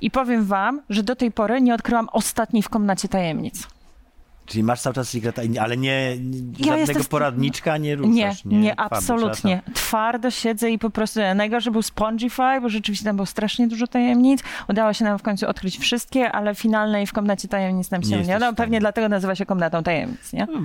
[0.00, 3.79] I powiem wam, że do tej pory nie odkryłam ostatniej w komnacie tajemnic.
[4.50, 8.44] Czyli masz cały czas Secret, ale nie, nie Ja żadnego jestem- poradniczka nie Nie, ruszasz?
[8.44, 9.62] nie, twardo, absolutnie.
[9.74, 14.40] Twardo siedzę i po prostu najgorszy był Spongify, bo rzeczywiście tam było strasznie dużo tajemnic.
[14.68, 18.22] Udało się nam w końcu odkryć wszystkie, ale finalnej w komnacie tajemnic nam Nie się
[18.22, 18.52] nie udało.
[18.54, 20.46] Pewnie dlatego nazywa się komnatą tajemnic, nie?
[20.46, 20.60] trzeba.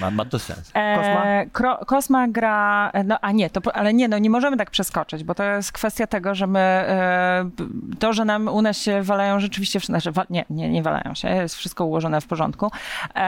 [0.00, 0.66] Ma, ma to sens.
[0.72, 1.24] Kosma?
[1.24, 5.24] E, Kro, Kosma gra, no a nie, to, ale nie, no nie możemy tak przeskoczyć,
[5.24, 7.50] bo to jest kwestia tego, że my, e,
[7.98, 11.28] to, że nam u nas się walają rzeczywiście, znaczy, wa, nie, nie, nie walają się,
[11.28, 12.70] jest wszystko ułożone w porządku,
[13.14, 13.21] e,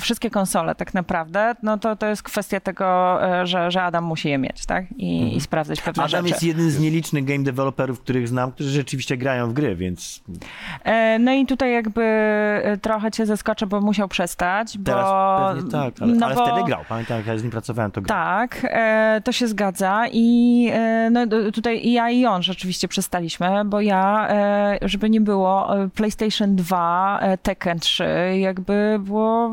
[0.00, 4.28] wszystkie konsole tak naprawdę, no to, to jest kwestia tego, e, że, że Adam musi
[4.28, 4.84] je mieć, tak?
[4.96, 6.28] I, i sprawdzać pewne Adam rzeczy.
[6.28, 10.22] jest jednym z nielicznych game developerów, których znam, którzy rzeczywiście grają w gry, więc
[10.84, 15.54] E, no i tutaj jakby e, trochę cię zaskoczę, bo musiał przestać, teraz bo...
[15.54, 16.80] pewnie tak, ale, no ale bo- wtedy grał.
[16.88, 18.18] Pamiętam, jak ja z nim pracowałem, to grał.
[18.18, 23.64] Tak, e, to się zgadza i e, no, tutaj i ja i on rzeczywiście przestaliśmy,
[23.64, 28.04] bo ja, e, żeby nie było, e, PlayStation 2, e, Tekken 3,
[28.38, 29.50] jakby było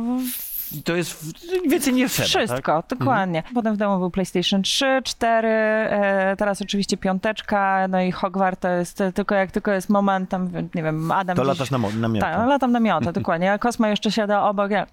[0.83, 1.25] To jest
[1.69, 2.99] więcej nie wszystko, tak?
[2.99, 3.43] dokładnie.
[3.53, 8.69] Potem w domu był PlayStation 3, 4, e, teraz oczywiście piąteczka, no i Hogwarts to
[8.69, 12.25] jest tylko jak tylko jest moment, tam nie wiem, Adam To latasz na, na miotę.
[12.25, 13.51] Tak, latam na miotę, dokładnie.
[13.51, 14.85] A Kosma jeszcze siada obok, ja...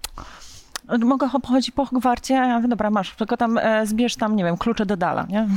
[0.99, 2.33] Mogę cho- pochodzić po Hogwarcie?
[2.33, 5.47] Ja mówię, dobra, masz, tylko tam e, zbierz tam, nie wiem, klucze do dala, nie?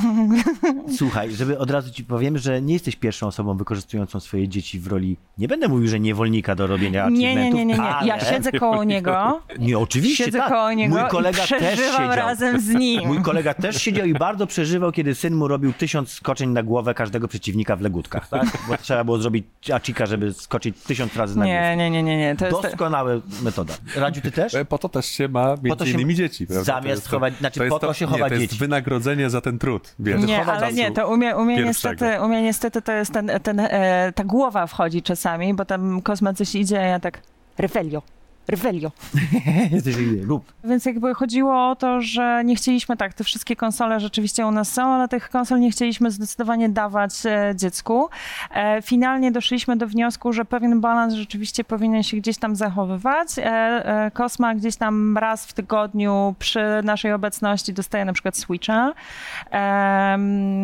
[0.98, 4.86] Słuchaj, żeby od razu ci powiem, że nie jesteś pierwszą osobą wykorzystującą swoje dzieci w
[4.86, 7.74] roli, nie będę mówił, że niewolnika do robienia Nie, nie, nie, nie, nie.
[8.04, 10.48] Ja ale- siedzę koło niego, Nie, oczywiście siedzę tak.
[10.48, 12.08] koło niego Mój kolega i też siedział.
[12.16, 13.06] razem z nim.
[13.06, 16.94] Mój kolega też siedział i bardzo przeżywał, kiedy syn mu robił tysiąc skoczeń na głowę
[16.94, 18.46] każdego przeciwnika w legótkach, tak?
[18.68, 21.60] Bo trzeba było zrobić achika, żeby skoczyć tysiąc razy na głowę.
[21.60, 22.36] Nie, nie, nie, nie, nie.
[22.36, 22.62] To jest...
[22.62, 23.10] Doskonała
[23.42, 23.74] metoda.
[23.96, 24.54] Radziu, ty też?
[24.54, 26.46] E, Po to też się ma między to się- innymi dzieci.
[26.46, 26.64] Prawda?
[26.64, 28.46] zamiast To jest to- chować- znaczy to jest po to się chowa nie, to jest
[28.46, 28.58] dzieci.
[28.58, 29.94] wynagrodzenie za ten trud.
[29.98, 31.92] Wiesz, Nie, chowa ale nie, to u mnie, u mnie, pierwszego.
[31.94, 36.02] niestety, u mnie niestety to jest ten, ten, e, ta głowa wchodzi czasami, bo tam
[36.02, 37.20] Kosma coś idzie, a ja tak,
[37.58, 38.02] Refelio.
[39.72, 40.52] Jesteś rób.
[40.64, 44.72] Więc jakby chodziło o to, że nie chcieliśmy tak, te wszystkie konsole rzeczywiście u nas
[44.72, 48.08] są, ale tych konsol nie chcieliśmy zdecydowanie dawać e, dziecku.
[48.54, 53.28] E, finalnie doszliśmy do wniosku, że pewien balans rzeczywiście powinien się gdzieś tam zachowywać.
[53.38, 58.92] E, e, Kosma gdzieś tam raz w tygodniu przy naszej obecności dostaje na przykład Switcha.
[59.52, 60.16] E,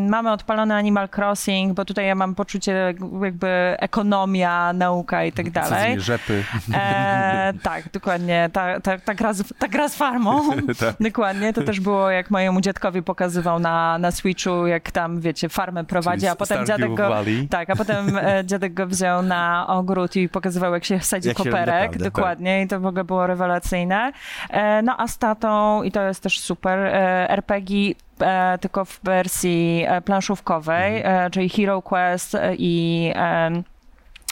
[0.09, 6.01] mamy odpalony Animal Crossing, bo tutaj ja mam poczucie jakby ekonomia, nauka i tak dalej.
[6.01, 6.45] Rzepy.
[6.75, 8.51] E, tak, dokładnie.
[8.53, 10.41] Ta, ta, ta, gra z, ta gra z farmą.
[10.81, 10.95] Tak.
[11.01, 11.53] Dokładnie.
[11.53, 16.27] To też było, jak mojemu dziadkowi pokazywał na, na Switchu, jak tam, wiecie, farmę prowadzi,
[16.27, 17.09] a potem Stardew dziadek go...
[17.09, 17.49] Valley.
[17.49, 21.39] Tak, a potem e, dziadek go wziął na ogród i pokazywał, jak się sadzi Jak
[21.39, 21.67] się koperek.
[21.67, 22.63] naprawdę, dokładnie.
[22.63, 24.13] I to w ogóle było rewelacyjne.
[24.51, 27.95] E, no a z tatą, i to jest też super, e, RPG
[28.61, 31.31] tylko w wersji planszówkowej, Mhm.
[31.31, 33.13] czyli Hero Quest i...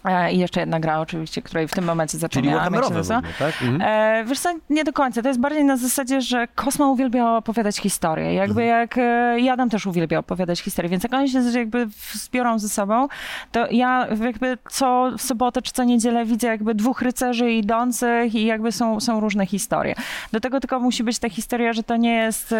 [0.05, 2.75] e, I jeszcze jedna gra oczywiście, której w tym momencie Czyli zapomniałam.
[2.75, 3.19] jak się nazywa.
[3.19, 3.63] ogóle, tak?
[3.63, 3.83] Mhm.
[3.83, 5.23] E, wiesz co, nie do końca.
[5.23, 8.35] To jest bardziej na zasadzie, że Kosma uwielbia opowiadać historie.
[8.35, 8.81] Jakby Mhm.
[8.81, 13.09] jak e, Jadam też uwielbia opowiadać historie, więc jak oni się jakby zbiorą ze sobą,
[13.53, 18.45] to ja jakby co w sobotę czy co niedzielę widzę jakby dwóch rycerzy idących i
[18.45, 19.95] jakby są, są różne historie.
[20.33, 22.55] Do tego tylko musi być ta historia, że to nie jest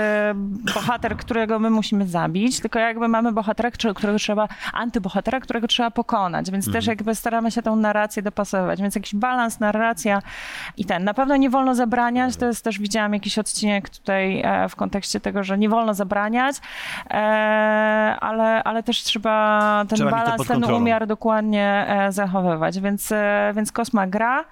[0.75, 5.91] bohater, którego my musimy zabić, tylko jakby mamy bohatera, którego którego trzeba, antybohatera, którego trzeba
[5.91, 10.23] pokonać, więc też jakby staramy się tą narrację dopasowywać, więc jakiś balans, narracja
[10.77, 11.05] i ten.
[11.05, 15.21] Na pewno nie wolno zabraniać, to jest też widziałam jakiś odcinek tutaj e, w kontekście
[15.21, 16.57] tego, że nie wolno zabraniać,
[17.11, 17.15] e,
[18.21, 23.73] ale, ale też trzeba ten Trzeba balans, ten umiar dokładnie e, zachowywać, więc, e, więc
[23.73, 24.45] Kosma gra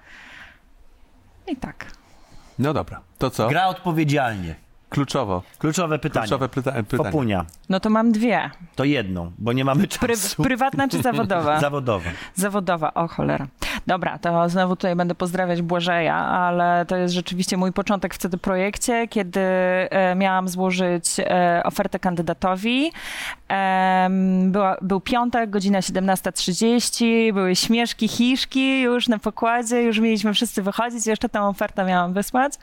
[1.47, 1.85] i tak.
[2.59, 3.47] No dobra, to co?
[3.47, 4.66] Gra odpowiedzialnie.
[4.89, 5.43] Kluczowo.
[5.57, 6.27] Kluczowe pytanie.
[6.27, 7.03] Kluczowe pyta pytanie.
[7.03, 7.45] Popunia.
[7.69, 8.49] No to mam dwie.
[8.75, 10.43] To jedną, bo nie mamy Pry, czasu.
[10.43, 11.59] prywatna czy zawodowa?
[11.67, 12.09] Zawodowa.
[12.35, 13.47] Zawodowa, o cholera.
[13.87, 18.37] Dobra, to znowu tutaj będę pozdrawiać Błażeja, ale to jest rzeczywiście mój początek w CD
[18.37, 22.91] Projekcie, kiedy e, miałam złożyć e, ofertę kandydatowi.
[23.47, 30.61] Em, była, był piątek, godzina 17.30, były śmieszki, hiszki już na pokładzie, już mieliśmy wszyscy
[30.61, 32.53] wychodzić, jeszcze tę ofertę miałam wysłać.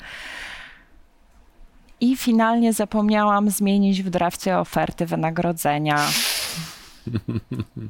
[2.05, 5.99] I finalnie zapomniałam zmienić w drafcie oferty wynagrodzenia.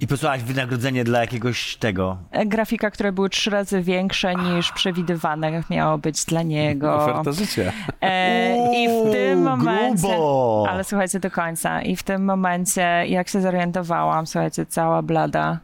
[0.01, 2.17] I posłałaś wynagrodzenie dla jakiegoś tego.
[2.47, 6.95] Grafika, które były trzy razy większe niż przewidywane miało być dla niego.
[6.97, 7.73] Oferta życia.
[8.01, 10.09] E, I w tym momencie.
[10.09, 10.67] Grubo.
[10.71, 11.83] Ale słuchajcie do końca.
[11.83, 15.59] I w tym momencie, jak się zorientowałam, słuchajcie, cała blada.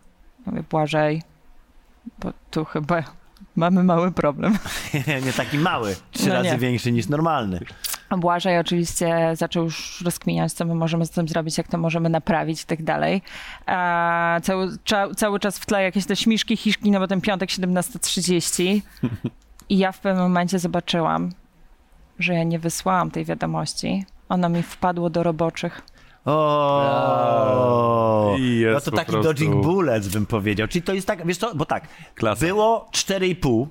[0.46, 1.22] Mówię, Błażej,
[2.18, 3.02] bo tu chyba
[3.56, 4.58] mamy mały problem.
[5.26, 5.96] nie taki mały.
[6.10, 6.58] Trzy No razy nie.
[6.58, 7.60] większy niż normalny.
[8.16, 12.62] Błażej oczywiście zaczął już rozkminiać, co my możemy z tym zrobić, jak to możemy naprawić
[12.62, 13.22] i tak dalej.
[13.66, 17.50] A cały, cza, cały czas w tle jakieś te śmiszki, hiszki, no bo ten piątek
[17.50, 18.80] 17.30
[19.68, 21.30] i ja w pewnym momencie zobaczyłam,
[22.18, 24.04] że ja nie wysłałam tej wiadomości.
[24.28, 25.82] Ono mi wpadło do roboczych.
[26.24, 30.68] O, jest no to taki prostu- dodging bullets bym powiedział.
[30.68, 32.46] Czyli to jest tak, wiesz co, bo tak, Klasa.
[32.46, 33.66] było 4,5,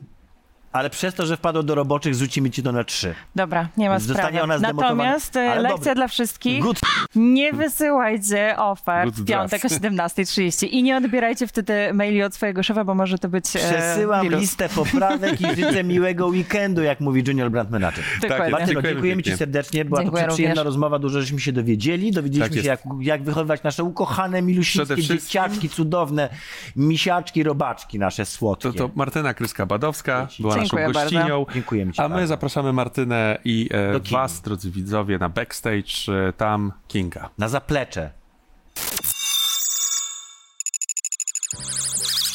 [0.72, 3.16] ale przez to, że wpadło do roboczych, zrzucimy ci to na 3.
[3.36, 4.42] Dobra, nie ma Zostanie sprawy.
[4.44, 4.96] ona zdemontowana.
[5.04, 6.64] Natomiast e, Ale lekcja dla wszystkich.
[6.64, 6.80] Good.
[7.16, 9.84] Nie wysyłajcie ofert w piątek o draft.
[9.84, 14.24] 17.30 i nie odbierajcie wtedy maili od swojego szefa, bo może to być e, Przesyłam
[14.24, 14.40] wirus.
[14.42, 18.04] listę poprawek i życzę miłego weekendu, jak mówi Junior Brand Manager.
[18.22, 18.38] Dokładnie.
[18.44, 19.86] Tak, Martyno, Dziękujemy dziękujemy Ci serdecznie.
[19.86, 20.66] Była Dziękuję to przyjemna również.
[20.66, 22.12] rozmowa, dużo żeśmy się dowiedzieli.
[22.12, 26.30] Dowiedzieliśmy Tak się, jak, jak wychowywać nasze ukochane, milusińskie dzieciaczki, cudowne
[26.76, 28.72] misiaczki, robaczki nasze słodkie.
[28.72, 31.16] To, to Martyna Kryska-Badowska była Dziękuję naszą bardzo.
[31.18, 31.46] gościnią.
[31.54, 32.28] Dziękujemy Ci A my bardzo.
[32.28, 37.30] zapraszamy Martynę i e, was, drodzy widzowie, na backstage, e, tam Kinga.
[37.38, 38.12] Na zaplecze.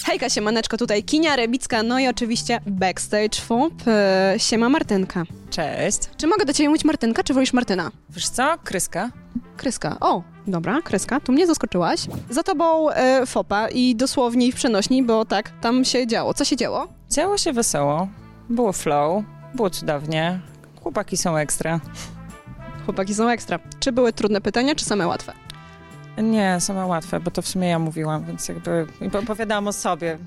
[0.04, 5.22] Hejka, siemaneczko, tutaj Kinia Rebicka, no i oczywiście Backstage FOP, e, siema Martynka.
[5.50, 5.98] Cześć.
[6.16, 7.90] Czy mogę do ciebie mówić Martynka, czy wolisz Martyna?
[8.10, 8.54] Wiesz co?
[8.64, 9.10] Kryska?
[9.56, 9.96] Kryska.
[10.00, 12.00] O, dobra, Kryska, tu mnie zaskoczyłaś.
[12.30, 16.34] Za tobą e, FOPA i dosłownie i w przenośni, bo tak, tam się działo.
[16.34, 16.88] Co się działo?
[17.10, 18.08] Działo się wesoło.
[18.48, 19.24] Było flow.
[19.54, 20.40] Było cudownie.
[20.82, 21.80] Chłopaki są ekstra.
[22.85, 23.59] Chłopaki są ekstra.
[23.80, 25.32] Czy były trudne pytania, czy same łatwe?
[26.22, 28.87] Nie, same łatwe, bo to w sumie ja mówiłam, więc jakby
[29.22, 30.18] opowiadałam o sobie.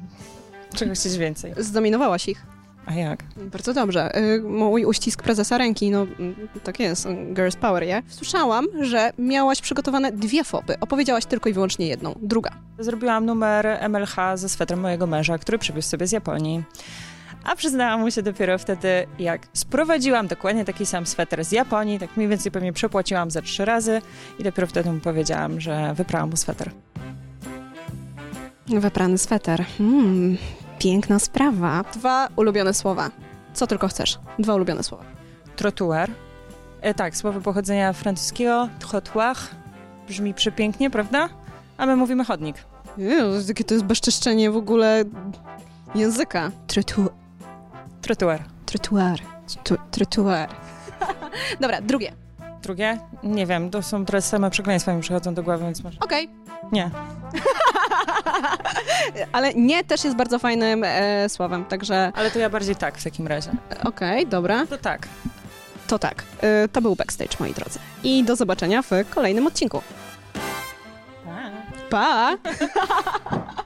[0.75, 1.53] Czego chcieć więcej?
[1.57, 2.45] Zdominowałaś ich.
[2.85, 3.23] A jak?
[3.37, 4.15] Bardzo dobrze.
[4.15, 8.03] E, mój uścisk prezesa ręki, no mm, tak jest, girls power, nie?
[8.07, 10.79] Słyszałam, że miałaś przygotowane dwie FOPy.
[10.79, 12.15] Opowiedziałaś tylko i wyłącznie jedną.
[12.21, 12.51] Druga.
[12.79, 16.63] Zrobiłam numer MLH ze swetrem mojego męża, który przywiózł sobie z Japonii.
[17.47, 22.17] A przyznałam mu się dopiero wtedy, jak sprowadziłam dokładnie taki sam sweter z Japonii, tak
[22.17, 24.01] mniej więcej pewnie przepłaciłam za trzy razy
[24.39, 26.71] i dopiero wtedy mu powiedziałam, że wyprałam mu sweter.
[28.67, 29.65] Wyprany sweter.
[29.77, 30.37] Hmm,
[30.79, 31.83] piękna sprawa.
[31.93, 33.11] Dwa ulubione słowa.
[33.53, 34.19] Co tylko chcesz.
[34.39, 35.03] Dwa ulubione słowa.
[35.55, 36.09] Trotuar.
[36.81, 38.69] E, tak, słowo pochodzenia francuskiego.
[38.79, 39.35] Trottoir.
[40.07, 41.29] Brzmi przepięknie, prawda?
[41.77, 42.55] A my mówimy chodnik.
[42.97, 45.03] Jezu, jakie to jest bezczeszczenie w ogóle
[45.95, 46.51] języka.
[46.67, 47.09] Trotu...
[48.07, 48.43] Trotuar.
[48.65, 49.19] Trotuar.
[49.63, 50.49] Tu- Trotuar.
[51.61, 52.11] Dobra, drugie.
[52.61, 52.99] Drugie?
[53.23, 55.99] Nie wiem, to są teraz same przekleństwa mi przychodzą do głowy, więc może...
[55.99, 56.29] Okej.
[56.71, 56.89] Nie.
[59.33, 63.03] Ale nie też jest bardzo fajnym e, słowem, także Ale to ja bardziej tak w
[63.03, 63.51] takim razie.
[63.83, 64.65] okej, dobra.
[64.67, 65.07] To tak.
[65.87, 67.79] To tak, e, to był backstage, moi drodzy.
[68.03, 69.81] I do zobaczenia w kolejnym odcinku.
[71.89, 72.31] Pa!